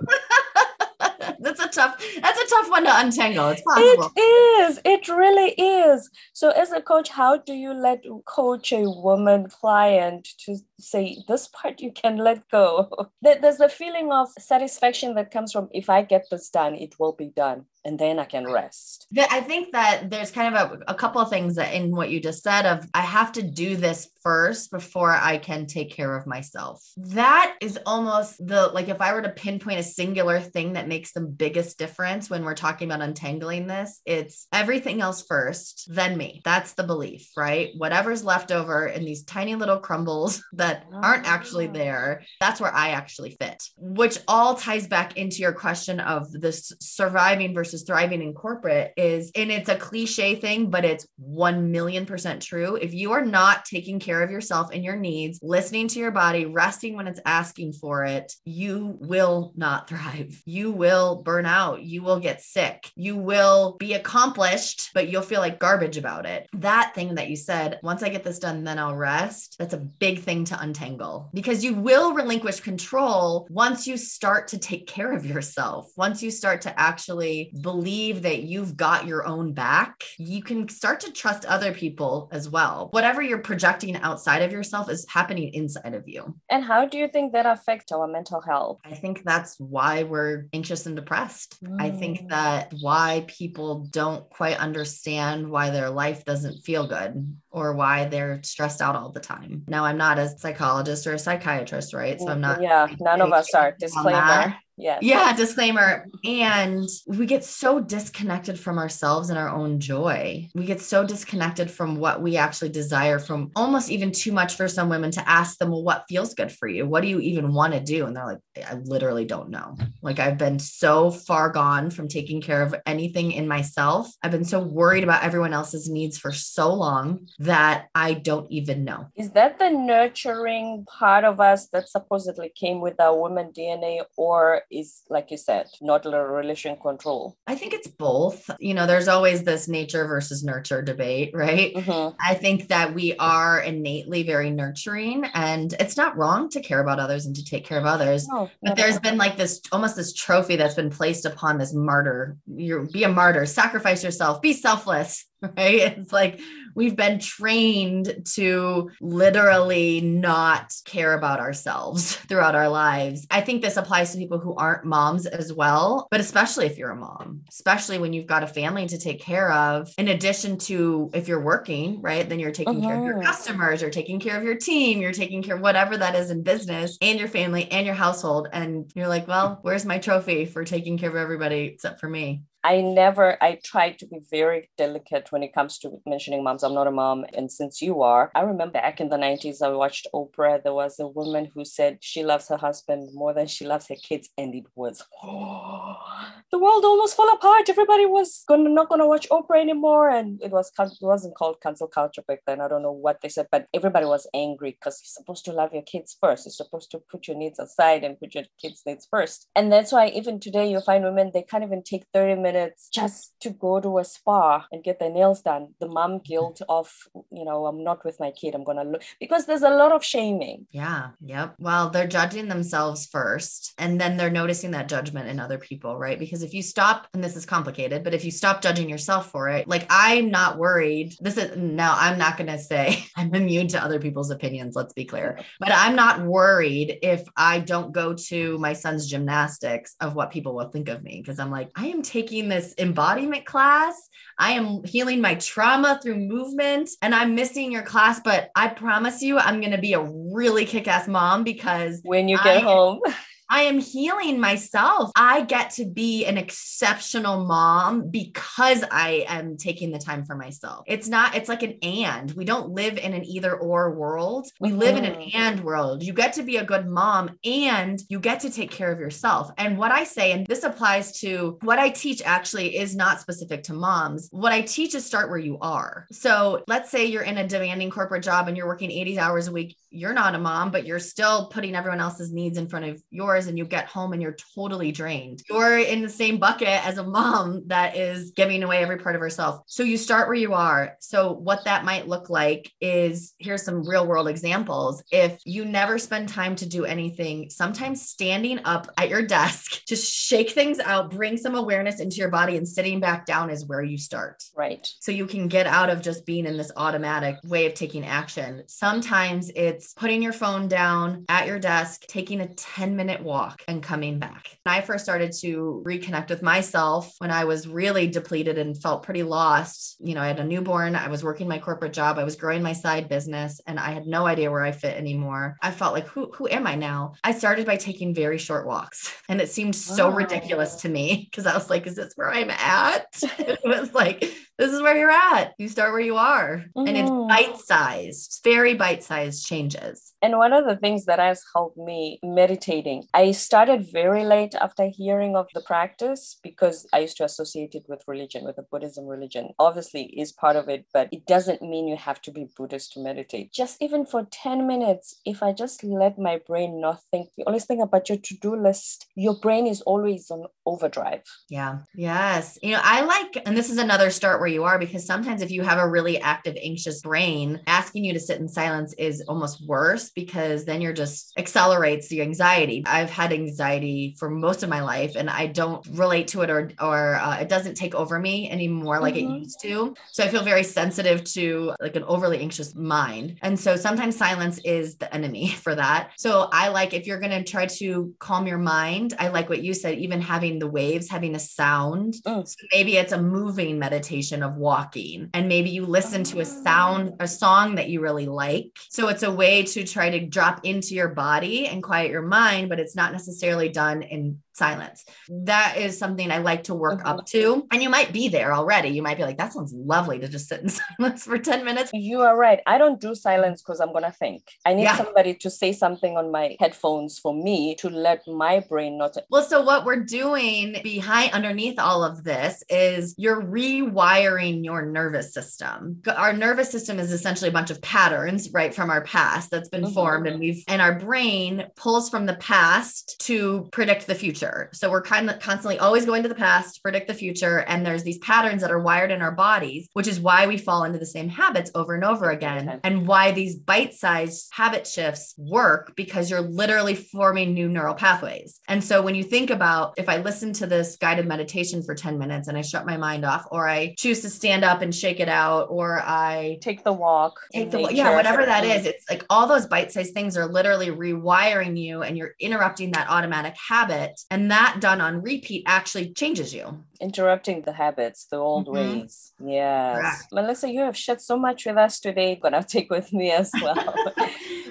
That's 1.39 1.61
a 1.61 1.67
tough 1.67 2.03
that's 2.21 2.39
a 2.39 2.47
tough 2.47 2.69
one 2.69 2.83
to 2.83 2.99
untangle. 2.99 3.49
It's 3.49 3.61
possible. 3.61 4.11
it 4.15 4.19
is. 4.19 4.79
It 4.83 5.07
really 5.07 5.51
is 5.51 6.09
so 6.39 6.51
as 6.51 6.71
a 6.71 6.81
coach 6.81 7.09
how 7.09 7.35
do 7.35 7.53
you 7.53 7.73
let 7.73 8.01
coach 8.23 8.71
a 8.71 8.83
woman 9.07 9.49
client 9.49 10.25
to 10.37 10.55
say 10.79 11.17
this 11.27 11.49
part 11.49 11.81
you 11.81 11.91
can 11.91 12.15
let 12.15 12.39
go 12.49 12.87
there's 13.21 13.59
a 13.59 13.67
feeling 13.67 14.09
of 14.13 14.29
satisfaction 14.39 15.15
that 15.15 15.31
comes 15.31 15.51
from 15.51 15.67
if 15.73 15.89
i 15.89 16.01
get 16.01 16.23
this 16.31 16.49
done 16.49 16.75
it 16.75 16.97
will 16.97 17.11
be 17.11 17.29
done 17.35 17.65
and 17.85 17.97
then 17.97 18.19
I 18.19 18.25
can 18.25 18.45
rest. 18.45 19.07
I 19.17 19.41
think 19.41 19.71
that 19.71 20.09
there's 20.09 20.31
kind 20.31 20.55
of 20.55 20.71
a, 20.71 20.91
a 20.91 20.95
couple 20.95 21.21
of 21.21 21.29
things 21.29 21.55
that 21.55 21.73
in 21.73 21.95
what 21.95 22.09
you 22.09 22.19
just 22.19 22.43
said 22.43 22.65
of 22.65 22.87
I 22.93 23.01
have 23.01 23.31
to 23.33 23.41
do 23.41 23.75
this 23.75 24.09
first 24.21 24.71
before 24.71 25.11
I 25.11 25.37
can 25.37 25.65
take 25.65 25.91
care 25.91 26.15
of 26.15 26.27
myself. 26.27 26.83
That 26.97 27.55
is 27.61 27.79
almost 27.85 28.45
the 28.45 28.67
like 28.67 28.89
if 28.89 29.01
I 29.01 29.13
were 29.13 29.21
to 29.21 29.29
pinpoint 29.29 29.79
a 29.79 29.83
singular 29.83 30.39
thing 30.39 30.73
that 30.73 30.87
makes 30.87 31.13
the 31.13 31.21
biggest 31.21 31.77
difference 31.77 32.29
when 32.29 32.43
we're 32.43 32.55
talking 32.55 32.89
about 32.89 33.01
untangling 33.01 33.67
this, 33.67 34.01
it's 34.05 34.47
everything 34.51 35.01
else 35.01 35.25
first, 35.25 35.87
then 35.93 36.17
me. 36.17 36.28
That's 36.43 36.73
the 36.73 36.83
belief, 36.83 37.29
right? 37.37 37.69
Whatever's 37.77 38.23
left 38.23 38.51
over 38.51 38.87
in 38.87 39.05
these 39.05 39.23
tiny 39.23 39.55
little 39.55 39.79
crumbles 39.79 40.43
that 40.53 40.85
aren't 40.91 41.27
actually 41.27 41.69
ah. 41.69 41.73
there, 41.73 42.23
that's 42.39 42.61
where 42.61 42.73
I 42.73 42.89
actually 42.89 43.37
fit. 43.39 43.63
Which 43.77 44.19
all 44.27 44.55
ties 44.55 44.87
back 44.87 45.17
into 45.17 45.37
your 45.37 45.53
question 45.53 45.99
of 45.99 46.31
this 46.31 46.73
surviving 46.79 47.53
versus 47.53 47.69
versus 47.69 47.83
thriving 47.87 48.21
in 48.21 48.33
corporate 48.33 48.93
is, 48.97 49.31
and 49.35 49.51
it's 49.51 49.69
a 49.69 49.75
cliche 49.75 50.35
thing, 50.35 50.69
but 50.69 50.85
it's 50.85 51.07
1 51.17 51.71
million 51.71 52.05
percent 52.05 52.41
true. 52.41 52.75
If 52.75 52.93
you 52.93 53.11
are 53.11 53.23
not 53.23 53.65
taking 53.65 53.99
care 53.99 54.21
of 54.21 54.31
yourself 54.31 54.69
and 54.73 54.83
your 54.83 54.95
needs, 54.95 55.39
listening 55.41 55.87
to 55.89 55.99
your 55.99 56.11
body, 56.11 56.45
resting 56.45 56.95
when 56.95 57.07
it's 57.07 57.19
asking 57.25 57.73
for 57.73 58.05
it, 58.05 58.33
you 58.45 58.97
will 58.99 59.53
not 59.55 59.87
thrive. 59.89 60.41
You 60.45 60.71
will 60.71 61.21
burn 61.23 61.45
out. 61.45 61.83
You 61.83 62.01
will 62.01 62.19
get 62.19 62.41
sick. 62.41 62.89
You 62.95 63.15
will 63.15 63.75
be 63.79 63.93
accomplished, 63.93 64.89
but 64.93 65.09
you'll 65.09 65.21
feel 65.21 65.41
like 65.41 65.59
garbage 65.59 65.97
about 65.97 66.18
it. 66.25 66.47
That 66.53 66.93
thing 66.95 67.15
that 67.15 67.29
you 67.29 67.35
said, 67.35 67.79
once 67.83 68.03
I 68.03 68.09
get 68.09 68.23
this 68.23 68.39
done, 68.39 68.63
then 68.63 68.79
I'll 68.79 68.95
rest, 68.95 69.55
that's 69.59 69.73
a 69.73 69.77
big 69.77 70.19
thing 70.19 70.45
to 70.45 70.59
untangle 70.59 71.29
because 71.33 71.63
you 71.63 71.73
will 71.73 72.13
relinquish 72.13 72.59
control 72.59 73.47
once 73.49 73.87
you 73.87 73.97
start 73.97 74.47
to 74.49 74.57
take 74.57 74.87
care 74.87 75.11
of 75.11 75.25
yourself, 75.25 75.91
once 75.95 76.21
you 76.23 76.31
start 76.31 76.61
to 76.61 76.79
actually 76.79 77.51
believe 77.61 78.23
that 78.23 78.43
you've 78.43 78.75
got 78.75 79.07
your 79.07 79.25
own 79.25 79.53
back, 79.53 80.03
you 80.17 80.41
can 80.41 80.67
start 80.67 80.99
to 81.01 81.11
trust 81.11 81.45
other 81.45 81.73
people 81.73 82.29
as 82.31 82.49
well. 82.49 82.89
Whatever 82.91 83.21
you're 83.21 83.39
projecting 83.39 83.95
outside 83.97 84.41
of 84.41 84.51
yourself 84.51 84.89
is 84.89 85.05
happening 85.09 85.53
inside 85.53 85.93
of 85.93 86.07
you. 86.07 86.35
And 86.49 86.63
how 86.63 86.85
do 86.85 86.97
you 86.97 87.07
think 87.07 87.33
that 87.33 87.45
affects 87.45 87.91
our 87.91 88.07
mental 88.07 88.41
health? 88.41 88.79
I 88.85 88.95
think 88.95 89.23
that's 89.23 89.59
why 89.59 90.03
we're 90.03 90.47
anxious 90.53 90.85
and 90.85 90.95
depressed. 90.95 91.63
Mm. 91.63 91.81
I 91.81 91.91
think 91.91 92.21
mm. 92.21 92.29
that 92.29 92.73
why 92.81 93.25
people 93.27 93.85
don't 93.91 94.29
quite 94.29 94.57
understand 94.57 95.49
why 95.49 95.69
their 95.69 95.89
life 95.89 96.08
doesn't 96.13 96.61
feel 96.63 96.87
good 96.87 97.37
or 97.51 97.73
why 97.73 98.05
they're 98.05 98.41
stressed 98.43 98.81
out 98.81 98.95
all 98.95 99.11
the 99.11 99.19
time. 99.19 99.63
Now, 99.67 99.85
I'm 99.85 99.97
not 99.97 100.19
a 100.19 100.29
psychologist 100.29 101.07
or 101.07 101.13
a 101.13 101.19
psychiatrist, 101.19 101.93
right? 101.93 102.19
So 102.19 102.27
I'm 102.27 102.37
mm, 102.37 102.41
not. 102.41 102.61
Yeah, 102.61 102.87
none 102.99 103.21
of 103.21 103.31
us 103.31 103.53
are. 103.53 103.75
Disclaimer. 103.79 104.55
Yeah. 104.79 104.97
Yeah. 105.01 105.33
Disclaimer. 105.33 106.07
And 106.23 106.87
we 107.05 107.25
get 107.25 107.43
so 107.43 107.79
disconnected 107.79 108.59
from 108.59 108.77
ourselves 108.77 109.29
and 109.29 109.37
our 109.37 109.49
own 109.49 109.79
joy. 109.79 110.47
We 110.55 110.65
get 110.65 110.81
so 110.81 111.05
disconnected 111.05 111.69
from 111.69 111.97
what 111.97 112.21
we 112.21 112.37
actually 112.37 112.69
desire, 112.69 113.19
from 113.19 113.51
almost 113.55 113.91
even 113.91 114.11
too 114.11 114.31
much 114.31 114.55
for 114.55 114.67
some 114.67 114.89
women 114.89 115.11
to 115.11 115.29
ask 115.29 115.57
them, 115.57 115.69
well, 115.69 115.83
what 115.83 116.05
feels 116.07 116.33
good 116.33 116.51
for 116.51 116.67
you? 116.67 116.87
What 116.87 117.01
do 117.01 117.09
you 117.09 117.19
even 117.19 117.53
want 117.53 117.73
to 117.73 117.79
do? 117.79 118.05
And 118.05 118.15
they're 118.15 118.25
like, 118.25 118.39
I 118.67 118.75
literally 118.75 119.25
don't 119.25 119.49
know. 119.49 119.77
Like, 120.01 120.19
I've 120.19 120.37
been 120.37 120.59
so 120.59 121.11
far 121.11 121.49
gone 121.49 121.89
from 121.89 122.07
taking 122.07 122.41
care 122.41 122.61
of 122.61 122.73
anything 122.85 123.31
in 123.33 123.47
myself. 123.47 124.09
I've 124.23 124.31
been 124.31 124.45
so 124.45 124.59
worried 124.59 125.03
about 125.03 125.23
everyone 125.23 125.53
else's 125.53 125.89
needs 125.89 126.17
for 126.17 126.31
so 126.31 126.73
long 126.73 127.27
that 127.39 127.87
I 127.93 128.13
don't 128.13 128.49
even 128.51 128.85
know. 128.85 129.07
Is 129.15 129.31
that 129.31 129.59
the 129.59 129.69
nurturing 129.69 130.85
part 130.85 131.23
of 131.23 131.39
us 131.39 131.67
that 131.69 131.89
supposedly 131.89 132.51
came 132.55 132.81
with 132.81 132.99
our 132.99 133.17
woman 133.17 133.51
DNA, 133.55 134.03
or 134.17 134.61
is 134.71 135.03
like 135.09 135.31
you 135.31 135.37
said 135.37 135.67
not 135.81 136.05
a 136.05 136.09
relation 136.09 136.75
control. 136.77 137.37
I 137.47 137.55
think 137.55 137.73
it's 137.73 137.87
both. 137.87 138.49
You 138.59 138.73
know 138.73 138.85
there's 138.85 139.07
always 139.07 139.43
this 139.43 139.67
nature 139.67 140.05
versus 140.05 140.43
nurture 140.43 140.81
debate 140.81 141.31
right? 141.33 141.73
Mm-hmm. 141.73 142.15
i 142.25 142.33
think 142.33 142.67
that 142.69 142.93
we 142.93 143.15
are 143.17 143.59
innately 143.61 144.23
very 144.23 144.49
nurturing 144.49 145.25
and 145.33 145.73
it's 145.79 145.97
not 145.97 146.17
wrong 146.17 146.49
to 146.49 146.61
care 146.61 146.81
about 146.81 146.99
others 146.99 147.25
and 147.25 147.35
to 147.35 147.43
take 147.43 147.65
care 147.65 147.79
of 147.79 147.85
others 147.85 148.27
no, 148.27 148.49
but 148.61 148.75
there's 148.75 148.99
been 148.99 149.17
like 149.17 149.37
this 149.37 149.61
almost 149.71 149.95
this 149.95 150.13
trophy 150.13 150.55
that's 150.55 150.75
been 150.75 150.89
placed 150.89 151.25
upon 151.25 151.57
this 151.57 151.73
martyr. 151.73 152.37
You 152.47 152.87
be 152.91 153.03
a 153.03 153.09
martyr 153.09 153.45
sacrifice 153.45 154.03
yourself 154.03 154.41
be 154.41 154.53
selfless 154.53 155.25
right? 155.57 155.97
It's 155.97 156.11
like 156.11 156.39
we've 156.79 156.95
been 156.95 157.19
trained 157.19 158.21
to 158.23 158.89
literally 159.01 159.99
not 159.99 160.73
care 160.85 161.13
about 161.13 161.41
ourselves 161.41 162.15
throughout 162.29 162.55
our 162.55 162.69
lives. 162.69 163.27
I 163.29 163.41
think 163.41 163.61
this 163.61 163.75
applies 163.75 164.13
to 164.13 164.17
people 164.17 164.39
who 164.39 164.55
aren't 164.55 164.85
moms 164.85 165.25
as 165.25 165.51
well, 165.51 166.07
but 166.09 166.21
especially 166.21 166.67
if 166.67 166.77
you're 166.77 166.91
a 166.91 166.95
mom, 166.95 167.41
especially 167.49 167.97
when 167.97 168.13
you've 168.13 168.27
got 168.27 168.43
a 168.43 168.47
family 168.47 168.87
to 168.87 168.97
take 168.97 169.19
care 169.19 169.51
of, 169.51 169.93
in 169.97 170.07
addition 170.07 170.57
to 170.59 171.11
if 171.13 171.27
you're 171.27 171.43
working, 171.43 172.01
right? 172.01 172.29
Then 172.29 172.39
you're 172.39 172.51
taking 172.51 172.77
uh-huh. 172.77 172.87
care 172.87 172.97
of 172.97 173.03
your 173.03 173.19
uh-huh. 173.19 173.29
customers, 173.29 173.81
you're 173.81 173.91
taking 173.91 174.21
care 174.21 174.37
of 174.37 174.45
your 174.45 174.55
team, 174.55 175.01
you're 175.01 175.11
taking 175.11 175.43
care 175.43 175.57
of 175.57 175.61
whatever 175.61 175.97
that 175.97 176.15
is 176.15 176.31
in 176.31 176.43
business 176.43 176.97
and 177.01 177.19
your 177.19 177.27
family 177.27 177.69
and 177.69 177.85
your 177.85 177.95
household. 177.95 178.47
And 178.53 178.89
you're 178.95 179.09
like, 179.09 179.27
well, 179.27 179.59
where's 179.63 179.83
my 179.83 179.97
trophy 179.97 180.45
for 180.45 180.63
taking 180.63 180.97
care 180.97 181.09
of 181.09 181.17
everybody 181.17 181.63
except 181.65 181.99
for 181.99 182.07
me? 182.07 182.43
I 182.63 182.81
never, 182.81 183.41
I 183.41 183.59
try 183.63 183.91
to 183.91 184.05
be 184.05 184.19
very 184.29 184.69
delicate 184.77 185.31
when 185.31 185.43
it 185.43 185.53
comes 185.53 185.79
to 185.79 186.01
mentioning 186.05 186.43
moms. 186.43 186.63
I'm 186.63 186.73
not 186.73 186.87
a 186.87 186.91
mom. 186.91 187.25
And 187.33 187.49
since 187.49 187.81
you 187.81 188.01
are, 188.01 188.31
I 188.35 188.41
remember 188.41 188.73
back 188.73 188.99
in 188.99 189.07
the 189.07 189.15
90s, 189.15 189.61
I 189.61 189.69
watched 189.69 190.07
Oprah. 190.13 190.61
There 190.61 190.73
was 190.73 190.99
a 190.99 191.07
woman 191.07 191.49
who 191.53 191.63
said 191.63 191.99
she 192.01 192.23
loves 192.23 192.49
her 192.49 192.57
husband 192.57 193.09
more 193.13 193.33
than 193.33 193.47
she 193.47 193.65
loves 193.65 193.87
her 193.87 193.95
kids. 193.95 194.29
And 194.37 194.53
it 194.53 194.65
was, 194.75 195.01
oh, 195.23 195.95
the 196.51 196.59
world 196.59 196.83
almost 196.83 197.15
fell 197.15 197.31
apart. 197.31 197.69
Everybody 197.69 198.05
was 198.05 198.43
gonna, 198.45 198.69
not 198.69 198.89
going 198.89 198.99
to 198.99 199.07
watch 199.07 199.29
Oprah 199.29 199.61
anymore. 199.61 200.09
And 200.09 200.41
it, 200.43 200.51
was, 200.51 200.69
it 200.77 200.91
wasn't 200.99 201.35
called 201.35 201.61
cancel 201.61 201.87
culture 201.87 202.23
back 202.27 202.39
then. 202.45 202.59
I 202.59 202.67
don't 202.67 202.83
know 202.83 202.91
what 202.91 203.21
they 203.21 203.29
said, 203.29 203.47
but 203.51 203.67
everybody 203.73 204.05
was 204.05 204.27
angry 204.33 204.71
because 204.71 205.01
you're 205.01 205.23
supposed 205.23 205.45
to 205.45 205.53
love 205.53 205.73
your 205.73 205.83
kids 205.83 206.17
first. 206.21 206.45
You're 206.45 206.51
supposed 206.51 206.91
to 206.91 207.01
put 207.09 207.25
your 207.25 207.37
needs 207.37 207.57
aside 207.57 208.03
and 208.03 208.19
put 208.19 208.35
your 208.35 208.43
kids' 208.61 208.81
needs 208.85 209.07
first. 209.09 209.47
And 209.55 209.71
that's 209.71 209.93
why 209.93 210.09
even 210.09 210.41
today 210.41 210.69
you 210.69 210.81
find 210.81 211.05
women, 211.05 211.31
they 211.33 211.43
can't 211.43 211.63
even 211.63 211.83
take 211.83 212.03
30 212.13 212.35
minutes 212.35 212.48
minutes 212.49 212.89
just 212.89 213.33
to 213.41 213.49
go 213.51 213.79
to 213.79 213.99
a 213.99 214.05
spa 214.05 214.65
and 214.71 214.83
get 214.83 214.99
their 214.99 215.11
nails 215.11 215.41
done. 215.41 215.63
The 215.79 215.87
mom 215.87 216.11
mm-hmm. 216.11 216.29
guilt 216.29 216.61
of, 216.67 216.87
you 217.31 217.45
know, 217.45 217.65
I'm 217.65 217.83
not 217.83 218.03
with 218.05 218.19
my 218.19 218.31
kid. 218.31 218.55
I'm 218.55 218.63
going 218.63 218.77
to 218.77 218.91
look 218.91 219.03
because 219.19 219.45
there's 219.45 219.61
a 219.61 219.69
lot 219.81 219.91
of 219.91 220.03
shaming. 220.03 220.67
Yeah. 220.71 221.09
Yep. 221.21 221.55
Well, 221.59 221.89
they're 221.89 222.07
judging 222.07 222.47
themselves 222.47 223.05
first 223.05 223.73
and 223.77 223.99
then 224.01 224.17
they're 224.17 224.29
noticing 224.41 224.71
that 224.71 224.89
judgment 224.89 225.29
in 225.29 225.39
other 225.39 225.57
people, 225.57 225.97
right? 225.97 226.19
Because 226.19 226.43
if 226.43 226.53
you 226.53 226.63
stop, 226.63 227.07
and 227.13 227.23
this 227.23 227.35
is 227.35 227.45
complicated, 227.45 228.03
but 228.03 228.13
if 228.13 228.25
you 228.25 228.31
stop 228.31 228.61
judging 228.61 228.89
yourself 228.89 229.31
for 229.31 229.49
it, 229.49 229.67
like 229.67 229.85
I'm 229.89 230.29
not 230.31 230.57
worried. 230.57 231.15
This 231.19 231.37
is 231.37 231.55
now, 231.57 231.95
I'm 231.97 232.17
not 232.17 232.37
going 232.37 232.51
to 232.51 232.59
say 232.59 233.05
I'm 233.15 233.33
immune 233.33 233.67
to 233.69 233.83
other 233.83 233.99
people's 233.99 234.31
opinions. 234.31 234.75
Let's 234.75 234.93
be 234.93 235.05
clear. 235.05 235.39
But 235.59 235.71
I'm 235.71 235.95
not 235.95 236.21
worried 236.21 236.99
if 237.01 237.23
I 237.35 237.59
don't 237.59 237.91
go 237.91 238.13
to 238.13 238.57
my 238.57 238.73
son's 238.73 239.07
gymnastics 239.07 239.95
of 239.99 240.15
what 240.15 240.31
people 240.31 240.55
will 240.55 240.69
think 240.69 240.89
of 240.89 241.03
me 241.03 241.21
because 241.21 241.39
I'm 241.39 241.51
like, 241.51 241.69
I 241.75 241.87
am 241.87 242.01
taking 242.01 242.38
taking 242.39 242.49
this 242.49 242.73
embodiment 242.77 243.45
class. 243.45 244.09
I 244.37 244.51
am 244.51 244.83
healing 244.83 245.21
my 245.21 245.35
trauma 245.35 245.99
through 246.01 246.17
movement 246.17 246.89
and 247.01 247.13
I'm 247.13 247.35
missing 247.35 247.71
your 247.71 247.81
class, 247.81 248.21
but 248.23 248.49
I 248.55 248.69
promise 248.69 249.21
you, 249.21 249.37
I'm 249.37 249.59
going 249.59 249.73
to 249.73 249.77
be 249.77 249.93
a 249.93 250.01
really 250.01 250.65
kick 250.65 250.87
ass 250.87 251.07
mom 251.07 251.43
because 251.43 251.99
when 252.03 252.29
you 252.29 252.37
get 252.37 252.57
I, 252.57 252.59
home, 252.61 253.01
I 253.51 253.61
am 253.61 253.79
healing 253.79 254.39
myself. 254.39 255.11
I 255.15 255.41
get 255.41 255.71
to 255.71 255.85
be 255.85 256.25
an 256.25 256.37
exceptional 256.37 257.45
mom 257.45 258.09
because 258.11 258.83
I 258.91 259.25
am 259.27 259.57
taking 259.57 259.91
the 259.91 259.97
time 259.97 260.23
for 260.23 260.35
myself. 260.35 260.83
It's 260.87 261.07
not, 261.07 261.35
it's 261.35 261.49
like 261.49 261.63
an 261.63 261.79
and. 261.81 262.31
We 262.33 262.45
don't 262.45 262.69
live 262.69 262.97
in 262.99 263.13
an 263.13 263.25
either 263.25 263.55
or 263.55 263.95
world. 263.95 264.47
We 264.59 264.71
live 264.71 264.97
in 264.97 265.05
an 265.05 265.15
Mhm. 265.15 265.35
and 265.35 265.59
world. 265.63 266.03
You 266.03 266.13
get 266.13 266.33
to 266.33 266.43
be 266.43 266.57
a 266.57 266.63
good 266.63 266.87
mom 266.87 267.31
and 267.43 267.99
you 268.07 268.19
get 268.19 268.41
to 268.41 268.51
take 268.51 268.69
care 268.69 268.91
of 268.91 268.99
yourself. 268.99 269.49
And 269.57 269.77
what 269.79 269.91
I 269.91 270.03
say, 270.03 270.31
and 270.31 270.45
this 270.45 270.63
applies 270.63 271.19
to 271.21 271.57
what 271.63 271.79
I 271.79 271.89
teach 271.89 272.21
actually 272.23 272.77
is 272.77 272.95
not 272.95 273.19
specific 273.19 273.63
to 273.63 273.73
moms. 273.73 274.29
What 274.31 274.51
I 274.51 274.61
teach 274.61 274.93
is 274.93 275.05
start 275.05 275.29
where 275.29 275.39
you 275.39 275.57
are. 275.59 276.05
So 276.11 276.63
let's 276.67 276.91
say 276.91 277.05
you're 277.05 277.23
in 277.23 277.37
a 277.39 277.47
demanding 277.47 277.89
corporate 277.89 278.23
job 278.23 278.47
and 278.47 278.55
you're 278.55 278.67
working 278.67 278.91
80 278.91 279.17
hours 279.17 279.47
a 279.47 279.51
week. 279.51 279.75
You're 279.89 280.13
not 280.13 280.35
a 280.35 280.39
mom, 280.39 280.69
but 280.69 280.85
you're 280.85 280.99
still 280.99 281.47
putting 281.47 281.73
everyone 281.73 281.99
else's 281.99 282.31
needs 282.31 282.59
in 282.59 282.67
front 282.69 282.85
of 282.85 283.01
yours 283.09 283.38
and 283.47 283.57
you 283.57 283.65
get 283.65 283.87
home 283.87 284.13
and 284.13 284.21
you're 284.21 284.37
totally 284.55 284.91
drained. 284.91 285.41
You're 285.49 285.79
in 285.79 286.01
the 286.01 286.09
same 286.09 286.37
bucket 286.37 286.85
as 286.85 286.97
a 286.97 287.03
mom 287.03 287.63
that 287.67 287.95
is 287.95 288.31
giving 288.31 288.63
away 288.63 288.77
every 288.77 288.97
part 288.97 289.15
of 289.15 289.21
herself. 289.21 289.61
So 289.67 289.83
you 289.83 289.97
start 289.97 290.27
where 290.27 290.35
you 290.35 290.53
are. 290.53 290.95
So 290.99 291.33
what 291.33 291.65
that 291.65 291.85
might 291.85 292.07
look 292.07 292.29
like 292.29 292.71
is 292.81 293.33
here's 293.37 293.63
some 293.63 293.87
real 293.87 294.05
world 294.05 294.27
examples. 294.27 295.03
If 295.11 295.39
you 295.45 295.65
never 295.65 295.97
spend 295.97 296.29
time 296.29 296.55
to 296.57 296.65
do 296.67 296.85
anything, 296.85 297.49
sometimes 297.49 298.07
standing 298.07 298.59
up 298.65 298.89
at 298.97 299.09
your 299.09 299.21
desk 299.21 299.83
to 299.87 299.95
shake 299.95 300.51
things 300.51 300.79
out, 300.79 301.11
bring 301.11 301.37
some 301.37 301.55
awareness 301.55 301.99
into 301.99 302.17
your 302.17 302.29
body 302.29 302.57
and 302.57 302.67
sitting 302.67 302.99
back 302.99 303.25
down 303.25 303.49
is 303.49 303.65
where 303.65 303.83
you 303.83 303.97
start. 303.97 304.43
Right. 304.55 304.87
So 304.99 305.11
you 305.11 305.25
can 305.25 305.47
get 305.47 305.67
out 305.67 305.89
of 305.89 306.01
just 306.01 306.25
being 306.25 306.45
in 306.45 306.57
this 306.57 306.71
automatic 306.75 307.37
way 307.45 307.65
of 307.65 307.73
taking 307.73 308.05
action. 308.05 308.63
Sometimes 308.67 309.51
it's 309.55 309.93
putting 309.93 310.21
your 310.21 310.33
phone 310.33 310.67
down 310.67 311.25
at 311.29 311.47
your 311.47 311.59
desk, 311.59 312.05
taking 312.07 312.41
a 312.41 312.47
10 312.47 312.95
minute 312.95 313.21
walk 313.29 313.63
and 313.67 313.81
coming 313.81 314.19
back. 314.19 314.57
I 314.65 314.81
first 314.81 315.05
started 315.05 315.31
to 315.41 315.83
reconnect 315.85 316.29
with 316.29 316.41
myself 316.41 317.13
when 317.19 317.31
I 317.31 317.45
was 317.45 317.67
really 317.67 318.07
depleted 318.07 318.57
and 318.57 318.79
felt 318.81 319.03
pretty 319.03 319.23
lost. 319.23 319.97
You 319.99 320.15
know, 320.15 320.21
I 320.21 320.27
had 320.27 320.39
a 320.39 320.43
newborn, 320.43 320.95
I 320.95 321.07
was 321.07 321.23
working 321.23 321.47
my 321.47 321.59
corporate 321.59 321.93
job, 321.93 322.17
I 322.17 322.23
was 322.23 322.35
growing 322.35 322.63
my 322.63 322.73
side 322.73 323.07
business, 323.07 323.61
and 323.67 323.79
I 323.79 323.91
had 323.91 324.07
no 324.07 324.25
idea 324.25 324.51
where 324.51 324.63
I 324.65 324.71
fit 324.71 324.97
anymore. 324.97 325.55
I 325.61 325.71
felt 325.71 325.93
like, 325.93 326.07
who, 326.07 326.31
who 326.33 326.49
am 326.49 326.67
I 326.67 326.75
now? 326.75 327.13
I 327.23 327.31
started 327.31 327.65
by 327.65 327.77
taking 327.77 328.13
very 328.13 328.37
short 328.37 328.67
walks. 328.67 329.15
And 329.29 329.39
it 329.39 329.49
seemed 329.51 329.75
so 329.75 330.09
Wow. 330.09 330.15
ridiculous 330.15 330.75
to 330.77 330.89
me 330.89 331.27
because 331.29 331.45
I 331.45 331.53
was 331.53 331.69
like, 331.69 331.85
is 331.85 331.95
this 331.95 332.13
where 332.15 332.31
I'm 332.31 332.49
at? 332.49 333.05
it 333.37 333.59
was 333.63 333.93
like, 333.93 334.23
this 334.59 334.73
is 334.73 334.81
where 334.81 334.97
you're 334.97 335.09
at. 335.09 335.53
You 335.57 335.69
start 335.69 335.93
where 335.93 336.01
you 336.11 336.17
are. 336.17 336.65
And 336.75 336.95
it's 336.97 337.09
Mhm. 337.09 337.29
bite 337.29 337.57
sized, 337.57 338.41
very 338.43 338.73
bite 338.73 339.03
sized 339.03 339.45
changes. 339.47 340.13
And 340.21 340.37
one 340.37 340.51
of 340.51 340.65
the 340.65 340.75
things 340.75 341.05
that 341.05 341.19
has 341.19 341.41
helped 341.55 341.77
me 341.77 342.19
meditating, 342.21 343.05
I 343.13 343.31
started 343.31 343.89
very 344.01 344.25
late 344.25 344.53
after 344.65 344.85
hearing 344.87 345.37
of 345.37 345.47
the 345.53 345.61
practice 345.61 346.37
because 346.43 346.85
I 346.91 346.99
used 346.99 347.15
to 347.17 347.23
associate 347.23 347.73
it 347.73 347.85
with 347.87 348.03
religion, 348.05 348.43
with 348.43 348.57
the 348.57 348.67
Buddhism 348.71 349.05
religion. 349.07 349.45
Obviously, 349.57 350.03
is 350.21 350.33
part 350.33 350.57
of 350.57 350.67
it, 350.67 350.85
but 350.93 351.07
it 351.13 351.25
doesn't 351.25 351.61
mean 351.61 351.87
you 351.87 351.95
have 351.95 352.21
to 352.23 352.31
be 352.31 352.49
Buddhist 352.57 352.91
to 352.93 352.99
meditate. 352.99 353.53
Just 353.53 353.81
even 353.81 354.05
for 354.05 354.27
10 354.29 354.67
minutes, 354.67 355.21
if 355.23 355.41
I 355.41 355.53
just 355.53 355.85
let 355.85 356.19
my 356.19 356.35
brain 356.49 356.81
not 356.81 356.99
think, 357.11 357.29
you 357.37 357.45
always 357.47 357.65
think 357.65 357.81
about 357.81 358.09
your 358.09 358.17
to 358.17 358.33
do 358.35 358.55
list, 358.57 359.07
your 359.15 359.35
brain 359.39 359.65
is 359.67 359.79
always 359.83 360.29
on 360.29 360.47
overdrive. 360.65 361.23
Yeah. 361.49 361.79
Yes. 361.95 362.59
You 362.61 362.71
know, 362.73 362.81
I 362.83 363.01
like, 363.01 363.41
and 363.45 363.55
this 363.57 363.69
is 363.69 363.77
another 363.77 364.09
start 364.11 364.39
where 364.39 364.48
you 364.49 364.63
are 364.65 364.77
because 364.79 365.05
sometimes 365.05 365.41
if 365.41 365.51
you 365.51 365.61
have 365.63 365.77
a 365.79 365.87
really 365.87 366.19
active, 366.19 366.57
anxious 366.61 367.01
brain, 367.01 367.61
asking 367.67 368.03
you 368.05 368.13
to 368.13 368.19
sit 368.19 368.39
in 368.39 368.47
silence 368.47 368.93
is 368.97 369.21
almost 369.27 369.65
worse 369.65 370.09
because 370.09 370.65
then 370.65 370.81
you're 370.81 370.93
just 370.93 371.33
accelerates 371.37 372.07
the 372.09 372.21
anxiety. 372.21 372.83
I've 372.85 373.09
had 373.09 373.31
anxiety 373.31 374.15
for 374.19 374.29
most 374.29 374.63
of 374.63 374.69
my 374.69 374.81
life 374.81 375.15
and 375.15 375.29
I 375.29 375.47
don't 375.47 375.85
relate 375.93 376.27
to 376.29 376.41
it 376.41 376.49
or, 376.49 376.71
or 376.81 377.15
uh, 377.15 377.37
it 377.39 377.49
doesn't 377.49 377.75
take 377.75 377.95
over 377.95 378.19
me 378.19 378.49
anymore 378.49 378.99
like 378.99 379.15
Mhm. 379.15 379.37
it 379.37 379.39
used 379.43 379.61
to. 379.61 379.93
So 380.11 380.23
I 380.23 380.27
feel 380.27 380.43
very 380.43 380.63
sensitive 380.63 381.23
to 381.35 381.73
like 381.79 381.95
an 381.95 382.03
overly 382.03 382.39
anxious 382.39 382.75
mind. 382.75 383.37
And 383.41 383.59
so 383.59 383.75
sometimes 383.75 384.15
silence 384.17 384.59
is 384.65 384.97
the 384.97 385.13
enemy 385.13 385.47
for 385.65 385.75
that. 385.75 386.11
So 386.17 386.49
I 386.51 386.69
like 386.69 386.93
if 386.93 387.05
you're 387.07 387.19
going 387.19 387.31
to 387.31 387.49
try 387.49 387.65
to 387.67 388.13
calm 388.19 388.47
your 388.47 388.57
mind, 388.57 389.13
I 389.19 389.29
like 389.29 389.49
what 389.49 389.63
you 389.63 389.73
said, 389.73 389.97
even 389.99 390.21
having 390.21 390.59
the 390.59 390.67
waves, 390.67 391.09
having 391.09 391.35
a 391.35 391.39
sound. 391.39 392.15
Mm. 392.25 392.47
So 392.47 392.55
maybe 392.71 392.97
it's 392.97 393.11
a 393.13 393.21
moving 393.21 393.79
meditation 393.79 394.38
of 394.43 394.55
walking, 394.55 395.29
and 395.33 395.47
maybe 395.47 395.69
you 395.69 395.85
listen 395.85 396.23
to 396.25 396.39
a 396.39 396.45
sound, 396.45 397.09
a 397.19 397.23
oh. 397.23 397.25
song 397.25 397.75
that 397.75 397.89
you 397.89 398.01
really 398.01 398.27
like. 398.27 398.77
So 398.89 399.07
it's 399.09 399.23
a 399.23 399.31
way 399.31 399.63
to 399.63 399.83
try 399.83 400.09
to 400.09 400.25
drop 400.25 400.61
into 400.63 400.95
your 400.95 401.09
body 401.09 401.67
and 401.67 401.83
quiet 401.83 402.11
your 402.11 402.21
mind, 402.21 402.69
but 402.69 402.79
it's 402.79 402.95
not 402.95 403.11
necessarily 403.11 403.69
done 403.69 404.01
in 404.01 404.41
silence. 404.59 405.05
That 405.29 405.77
is 405.77 405.97
something 405.97 406.29
I 406.31 406.37
like 406.51 406.63
to 406.65 406.75
work 406.75 407.01
up 407.05 407.25
to. 407.33 407.65
And 407.71 407.81
you 407.81 407.89
might 407.89 408.11
be 408.13 408.27
there 408.29 408.53
already. 408.53 408.89
You 408.89 409.01
might 409.01 409.17
be 409.17 409.23
like, 409.23 409.37
that 409.37 409.53
sounds 409.53 409.73
lovely 409.73 410.17
to 410.19 410.27
just 410.27 410.47
sit 410.49 410.61
in 410.61 410.69
silence 410.79 411.23
for 411.23 411.37
10 411.39 411.65
minutes. 411.65 411.89
You 411.93 412.21
are 412.21 412.37
right. 412.37 412.59
I 412.67 412.77
don't 412.77 412.99
do 413.01 413.15
silence 413.15 413.61
because 413.61 413.79
I'm 413.79 413.93
going 413.97 414.03
to 414.03 414.11
think. 414.23 414.41
I 414.65 414.73
need 414.75 414.83
Yeah. 414.83 414.97
somebody 414.97 415.33
to 415.43 415.49
say 415.49 415.71
something 415.73 416.13
on 416.17 416.31
my 416.31 416.45
headphones 416.59 417.17
for 417.23 417.33
me 417.33 417.75
to 417.81 417.89
let 417.89 418.19
my 418.27 418.59
brain 418.71 418.97
not. 419.01 419.15
Well, 419.31 419.43
so 419.43 419.61
what 419.69 419.85
we're 419.85 420.03
doing 420.21 420.77
behind 420.83 421.31
underneath 421.33 421.79
all 421.79 422.03
of 422.03 422.23
this 422.23 422.53
is 422.69 423.15
you're 423.17 423.41
rewiring 423.41 424.63
your 424.63 424.81
nervous 424.85 425.33
system. 425.33 426.01
Our 426.23 426.33
nervous 426.33 426.69
system 426.69 426.99
is 426.99 427.11
essentially 427.11 427.49
a 427.49 427.53
bunch 427.59 427.71
of 427.71 427.81
patterns, 427.81 428.49
right, 428.51 428.73
from 428.73 428.89
our 428.89 429.03
past 429.03 429.51
that's 429.51 429.69
been 429.69 429.83
Mhm. 429.85 429.93
formed 429.93 430.27
and 430.27 430.39
we've 430.39 430.63
and 430.67 430.81
our 430.81 430.95
brain 431.07 431.67
pulls 431.75 432.09
from 432.09 432.25
the 432.25 432.35
past 432.35 433.15
to 433.27 433.67
predict 433.71 434.03
the 434.07 434.15
future. 434.15 434.48
So 434.73 434.89
we're 434.91 435.01
kind 435.01 435.29
of 435.29 435.39
constantly 435.39 435.79
always 435.79 436.05
going 436.05 436.23
to 436.23 436.29
the 436.29 436.35
past 436.35 436.75
to 436.75 436.81
predict 436.81 437.07
the 437.07 437.13
future 437.13 437.59
and 437.59 437.85
there's 437.85 438.03
these 438.03 438.17
patterns 438.19 438.61
that 438.61 438.71
are 438.71 438.79
wired 438.79 439.11
in 439.11 439.21
our 439.21 439.31
bodies, 439.31 439.89
which 439.93 440.07
is 440.07 440.19
why 440.19 440.47
we 440.47 440.57
fall 440.57 440.83
into 440.83 440.99
the 440.99 441.05
same 441.05 441.29
habits 441.29 441.71
over 441.75 441.93
and 441.95 442.03
over 442.03 442.29
again 442.29 442.79
and 442.83 443.07
why 443.07 443.31
these 443.31 443.55
bite-sized 443.55 444.49
habit 444.53 444.85
shifts 444.87 445.33
work 445.37 445.93
because 445.95 446.29
you're 446.29 446.41
literally 446.41 446.95
forming 446.95 447.53
new 447.53 447.67
neural 447.67 447.95
pathways. 447.95 448.59
And 448.67 448.83
so 448.83 449.01
when 449.01 449.15
you 449.15 449.23
think 449.23 449.49
about 449.49 449.93
if 449.97 450.07
I 450.09 450.17
listen 450.17 450.53
to 450.53 450.67
this 450.67 450.97
guided 450.97 451.27
meditation 451.27 451.81
for 451.83 451.95
10 451.95 452.17
minutes 452.17 452.47
and 452.47 452.57
I 452.57 452.61
shut 452.61 452.85
my 452.85 452.97
mind 452.97 453.25
off 453.25 453.45
or 453.51 453.67
I 453.67 453.95
choose 453.97 454.21
to 454.21 454.29
stand 454.29 454.63
up 454.63 454.81
and 454.81 454.93
shake 454.93 455.19
it 455.19 455.29
out 455.29 455.67
or 455.69 455.99
I 456.01 456.57
Take 456.61 456.83
the 456.83 456.93
walk. 456.93 457.39
take 457.53 457.71
the 457.71 457.89
yeah 457.91 458.15
whatever 458.15 458.45
that 458.45 458.59
Mm. 458.59 458.85
it's 458.85 459.05
like 459.09 459.25
all 459.29 459.47
those 459.47 459.65
bite-sized 459.67 460.13
things 460.13 460.35
are 460.37 460.45
literally 460.45 460.87
rewiring 460.87 461.77
you 461.77 462.01
and 462.03 462.17
you're 462.17 462.35
interrupting 462.39 462.91
that 462.91 463.07
automatic 463.09 463.55
habit 463.67 464.19
and 464.29 464.38
that 464.47 464.77
done 464.79 465.01
on 465.01 465.21
repeat 465.21 465.63
actually 465.65 466.13
changes 466.13 466.53
you 466.53 466.83
interrupting 467.01 467.61
the 467.61 467.73
habits, 467.73 468.25
the 468.31 468.37
old 468.37 468.67
Mhm. 468.67 468.73
ways. 468.73 469.33
Yes. 469.43 470.01
Correct. 470.01 470.33
Melissa, 470.33 470.69
you 470.71 470.81
have 470.81 470.97
shared 470.97 471.21
so 471.21 471.37
much 471.37 471.65
with 471.65 471.77
us 471.77 471.99
today. 471.99 472.35
Gonna 472.35 472.63
take 472.63 472.89
with 472.91 473.11
me 473.13 473.31
as 473.31 473.51
well. 473.61 474.13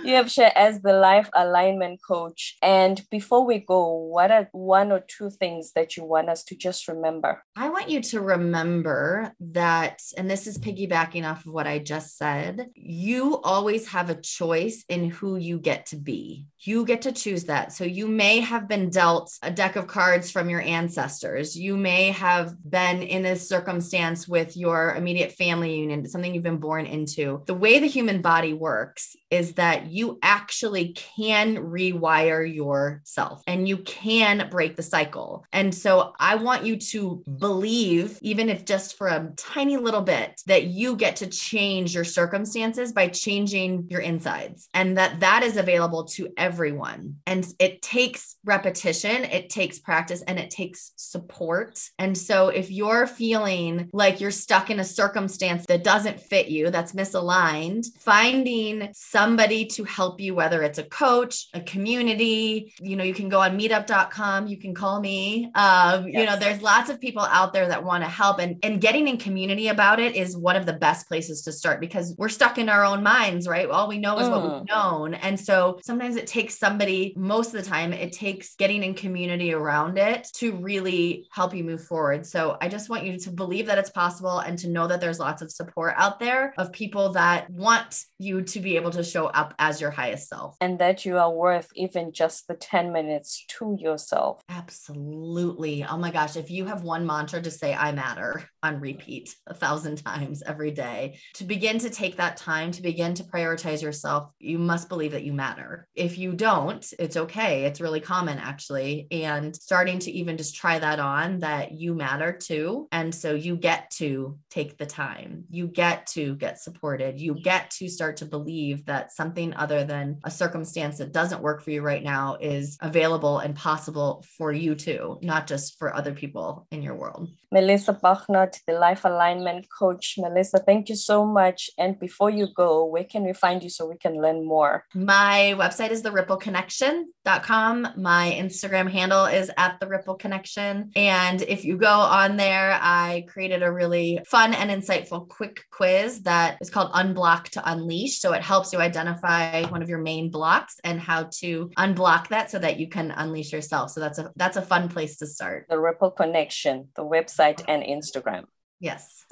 you 0.05 0.15
have 0.15 0.31
shared 0.31 0.53
as 0.55 0.81
the 0.83 0.93
life 0.93 1.29
alignment 1.35 2.01
coach. 2.07 2.57
And 2.63 3.03
before 3.11 3.45
we 3.45 3.59
go, 3.59 3.93
what 3.95 4.31
are 4.31 4.49
one 4.53 4.93
or 4.93 5.01
two 5.01 5.31
things 5.31 5.73
that 5.73 5.97
you 5.97 6.05
want 6.05 6.29
us 6.29 6.45
to 6.45 6.55
just 6.57 6.87
remember? 6.89 7.43
I 7.57 7.69
want 7.71 7.89
you 7.89 8.01
to 8.03 8.21
remember 8.21 9.33
that, 9.41 10.03
and 10.17 10.31
this 10.31 10.47
is 10.47 10.59
piggybacking 10.59 11.29
off 11.29 11.47
of 11.47 11.53
what 11.53 11.67
I 11.67 11.79
just 11.79 12.17
said, 12.17 12.69
you 12.75 13.41
always 13.43 13.89
have 13.89 14.11
a 14.11 14.15
choice 14.21 14.85
in 14.89 15.11
who 15.11 15.37
you 15.37 15.59
get 15.59 15.87
to 15.87 15.97
be. 15.97 16.47
You 16.61 16.85
get 16.85 17.03
to 17.03 17.13
choose 17.13 17.45
that. 17.45 17.73
So 17.73 17.85
you 17.85 18.07
may 18.09 18.41
have 18.41 18.69
been 18.69 18.91
dealt 18.91 19.33
a 19.43 19.51
deck 19.51 19.77
of 19.77 19.87
cards 19.87 20.31
from 20.31 20.51
your 20.51 20.61
ancestors. 20.61 21.57
You 21.57 21.77
may 21.77 22.11
have 22.19 22.57
been 22.69 23.03
in 23.03 23.23
this 23.23 23.49
circumstance 23.49 24.27
with 24.27 24.57
your 24.57 24.95
immediate 24.95 25.33
family 25.33 25.79
unit, 25.79 26.11
something 26.11 26.35
you've 26.35 26.43
been 26.43 26.59
born 26.59 26.87
into. 26.87 27.43
The 27.47 27.55
way 27.55 27.79
the 27.79 27.87
human 27.87 28.23
body 28.23 28.53
works 28.53 29.17
is 29.31 29.55
that 29.55 29.87
you 29.87 30.19
actually 30.23 30.93
can 30.95 31.57
rewire 31.57 32.43
yourself 32.53 33.43
and 33.47 33.69
you 33.69 33.79
can 33.79 34.49
break 34.51 34.77
the 34.77 34.83
cycle. 34.83 35.45
And 35.53 35.75
so 35.75 36.13
I 36.19 36.37
want 36.37 36.65
you 36.65 36.77
to 36.77 37.23
believe, 37.39 38.19
even 38.23 38.49
if 38.49 38.65
just 38.65 38.97
for 38.97 39.09
a 39.09 39.31
tiny 39.37 39.77
little 39.77 40.03
bit, 40.03 40.41
that 40.47 40.65
you 40.65 40.97
get 40.97 41.17
to 41.17 41.27
change 41.27 41.95
your 41.95 42.05
circumstances 42.05 42.93
by 42.93 43.09
changing 43.09 43.87
your 43.91 44.01
insides 44.01 44.69
and 44.75 44.99
that 44.99 45.21
that 45.21 45.43
is 45.43 45.57
available 45.57 46.05
to 46.05 46.29
everyone. 46.37 47.17
And 47.27 47.47
it 47.59 47.83
takes 47.83 48.37
repetition, 48.45 49.25
it 49.25 49.51
takes 49.51 49.79
practice, 49.79 50.23
and 50.23 50.39
it 50.39 50.51
takes 50.51 50.93
support. 50.97 51.81
And 51.99 52.08
so 52.17 52.49
if 52.49 52.71
you're 52.71 53.07
feeling 53.07 53.89
like 53.93 54.21
you're 54.21 54.31
stuck 54.31 54.71
in 54.71 54.81
a 54.81 54.85
circumstance 54.85 55.67
that 55.67 55.85
doesn't 55.85 56.21
fit 56.21 56.49
you, 56.49 56.71
that's 56.71 56.93
misaligned, 56.93 57.87
finding 57.99 58.91
somebody 58.93 59.67
to 59.67 59.85
help 59.85 60.21
you, 60.21 60.35
whether 60.35 60.63
it's 60.63 60.79
a 60.79 60.85
coach, 60.85 61.49
a 61.55 61.61
community, 61.61 62.73
you 62.81 62.97
know, 62.97 63.05
you 63.05 63.15
can 63.15 63.29
go 63.29 63.41
on 63.41 63.59
meetup.com, 63.59 64.47
you 64.47 64.57
can 64.57 64.75
call 64.75 65.01
me. 65.01 65.51
Um, 65.55 66.09
yes. 66.09 66.21
You 66.21 66.27
know, 66.27 66.37
there's 66.37 66.63
lots 66.63 66.91
of 66.91 67.01
people 67.01 67.23
out 67.23 67.53
there 67.53 67.69
that 67.69 67.85
want 67.85 68.05
to 68.05 68.09
help. 68.09 68.39
And, 68.39 68.59
and 68.63 68.81
getting 68.81 69.09
in 69.09 69.17
community 69.17 69.69
about 69.69 70.01
it 70.01 70.15
is 70.15 70.37
one 70.37 70.57
of 70.57 70.67
the 70.67 70.73
best 70.73 71.09
places 71.09 71.43
to 71.43 71.53
start 71.53 71.81
because 71.81 72.15
we're 72.17 72.29
stuck 72.29 72.59
in 72.59 72.69
our 72.69 72.85
own 72.85 73.03
minds, 73.03 73.49
right? 73.49 73.69
All 73.69 73.89
we 73.89 73.99
know 73.99 74.19
is 74.19 74.29
mm. 74.29 74.31
what 74.31 74.43
we've 74.43 74.63
mm. 74.63 74.69
known. 74.69 75.15
And 75.15 75.39
so 75.39 75.79
sometimes 75.83 76.17
it 76.17 76.27
takes 76.27 76.59
somebody, 76.59 77.15
most 77.17 77.55
of 77.55 77.65
the 77.65 77.69
time, 77.69 77.93
it 77.93 78.13
takes 78.13 78.55
getting 78.55 78.83
in 78.83 78.95
community 78.95 79.53
around 79.53 79.99
it 79.99 80.29
to 80.35 80.53
really 80.53 81.27
help 81.31 81.55
you 81.55 81.65
move 81.65 81.85
forward. 81.85 81.98
So 82.27 82.57
I 82.61 82.69
just 82.69 82.89
want 82.89 83.05
you 83.05 83.19
to 83.19 83.31
believe 83.31 83.67
that 83.67 83.79
it's 83.79 83.91
possible 83.91 84.39
and 84.39 84.59
to 84.59 84.69
know 84.69 84.87
that 84.87 85.01
there's 85.01 85.19
lots 85.19 85.43
of 85.43 85.51
support 85.51 85.95
out 85.97 86.21
there 86.21 86.55
of 86.57 86.73
people 86.73 87.13
that 87.13 87.51
want 87.51 88.05
you 88.19 88.43
to 88.43 88.61
be 88.61 88.77
able 88.77 88.91
to 88.93 89.03
show 89.03 89.27
up 89.27 89.55
as 89.59 89.81
your 89.81 89.91
highest 89.91 90.29
self. 90.29 90.57
And 90.61 90.79
that 90.79 91.05
you 91.05 91.19
are 91.19 91.31
worth 91.31 91.71
even 91.75 92.13
just 92.13 92.47
the 92.49 92.55
10 92.55 92.93
minutes 92.93 93.45
to 93.49 93.77
yourself. 93.79 94.43
Absolutely. 94.49 95.85
Oh 95.85 95.99
my 95.99 96.11
gosh. 96.11 96.37
If 96.37 96.51
you 96.51 96.67
have 96.67 96.83
one 96.83 97.07
mantra 97.07 97.43
to 97.43 97.51
say, 97.51 97.75
I 97.75 97.93
matter 97.93 98.49
on 98.63 98.81
repeat 98.81 99.35
a 99.47 99.55
thousand 99.55 99.97
times 100.05 100.43
every 100.43 100.71
day, 100.71 101.19
to 101.35 101.45
begin 101.45 101.79
to 101.81 101.91
take 101.91 102.17
that 102.17 102.37
time 102.37 102.71
to 102.73 102.83
begin 102.83 103.15
to 103.15 103.25
prioritize 103.25 103.83
yourself, 103.83 104.31
you 104.39 104.59
must 104.59 104.89
believe 104.89 105.13
that 105.13 105.25
you 105.25 105.33
matter. 105.33 105.87
If 105.95 106.19
you 106.19 106.33
don't, 106.33 106.87
it's 106.99 107.17
okay. 107.17 107.65
It's 107.65 107.81
really 107.81 108.01
common 108.01 108.39
actually. 108.39 109.07
And 109.11 109.55
starting 109.55 109.99
to 110.01 110.11
even 110.11 110.37
just 110.37 110.55
try 110.55 110.79
that 110.79 111.01
on 111.01 111.41
that 111.41 111.73
you 111.73 111.88
matter 111.95 112.33
too. 112.33 112.89
And 112.93 113.15
so 113.15 113.35
you 113.35 113.57
get 113.57 113.91
to 113.93 114.39
take 114.51 114.79
the 114.79 114.87
time, 114.87 115.45
you 115.51 115.67
get 115.67 116.07
to 116.09 116.35
get 116.37 116.61
supported, 116.61 117.21
you 117.21 117.35
get 117.35 117.71
to 117.73 117.89
start 117.89 118.19
to 118.19 118.27
believe 118.27 118.87
that 118.87 119.13
something 119.13 119.55
other 119.55 119.85
than 119.85 120.19
a 120.25 120.31
circumstance 120.31 120.99
that 120.99 121.13
doesn't 121.13 121.43
work 121.43 121.63
for 121.63 121.71
you 121.71 121.83
right 121.83 122.03
now 122.03 122.37
is 122.41 122.79
available 122.81 123.39
and 123.39 123.55
possible 123.55 124.25
for 124.37 124.53
you 124.53 124.75
too, 124.75 125.19
not 125.23 125.47
just 125.47 125.79
for 125.79 125.95
other 125.95 126.13
people 126.13 126.67
in 126.71 126.83
your 126.83 126.95
world. 126.95 127.29
Melissa 127.51 127.95
Bauknight, 127.95 128.61
the 128.67 128.75
life 128.75 129.05
alignment 129.05 129.67
coach. 129.71 130.17
Melissa, 130.19 130.59
thank 130.59 130.89
you 130.89 130.97
so 130.97 131.25
much. 131.25 131.71
And 131.79 131.99
before 131.99 132.31
you 132.31 132.49
go, 132.55 132.85
where 132.85 133.05
can 133.05 133.25
we 133.25 133.33
find 133.33 133.63
you 133.63 133.71
so 133.71 133.87
we 133.87 133.97
can 133.97 134.21
learn 134.21 134.45
more? 134.45 134.85
My 134.95 135.55
website 135.57 135.91
is 135.91 136.03
the 136.03 136.11
rippleconnection.com. 136.11 137.89
My 137.97 138.37
Instagram 138.39 138.91
handle 138.91 139.25
is 139.25 139.51
at 139.57 139.81
the 139.81 139.87
ripple 139.87 140.17
connection. 140.17 140.91
And 140.95 141.41
if 141.43 141.65
you 141.69 141.77
go 141.77 142.01
on 142.01 142.39
there, 142.39 142.79
I 142.81 143.27
created 143.29 143.63
a 143.63 143.71
really 143.71 144.21
fun 144.27 144.55
and 144.55 144.71
insightful 144.71 145.29
quick 145.29 145.65
quiz 145.71 146.23
that 146.23 146.57
is 146.63 146.71
called 146.71 146.91
Unblock 146.93 147.51
to 147.51 147.71
Unleash. 147.71 148.21
So 148.21 148.33
it 148.33 148.41
helps 148.41 148.73
you 148.73 148.79
identify 148.79 149.65
one 149.67 149.83
of 149.83 149.91
your 149.91 149.99
main 149.99 150.31
blocks 150.31 150.77
and 150.83 150.99
how 150.99 151.29
to 151.41 151.71
unblock 151.77 152.29
that 152.29 152.51
so 152.51 152.59
that 152.59 152.81
you 152.81 152.89
can 152.89 153.11
unleash 153.11 153.53
yourself. 153.53 153.91
So 153.91 154.01
that's 154.01 154.19
a 154.19 154.33
that's 154.35 154.57
a 154.57 154.63
fun 154.63 154.89
place 154.89 155.19
to 155.19 155.27
start. 155.27 155.67
The 155.69 155.79
Ripple 155.79 156.11
Connection, 156.11 156.89
the 156.97 157.05
website 157.05 157.63
and 157.69 157.83
Instagram. 157.83 158.45
Yes. 158.81 159.27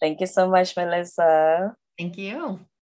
Thank 0.00 0.20
you 0.20 0.28
so 0.28 0.48
much, 0.48 0.76
Melissa. 0.76 1.74
Thank 1.98 2.16
you. 2.16 2.60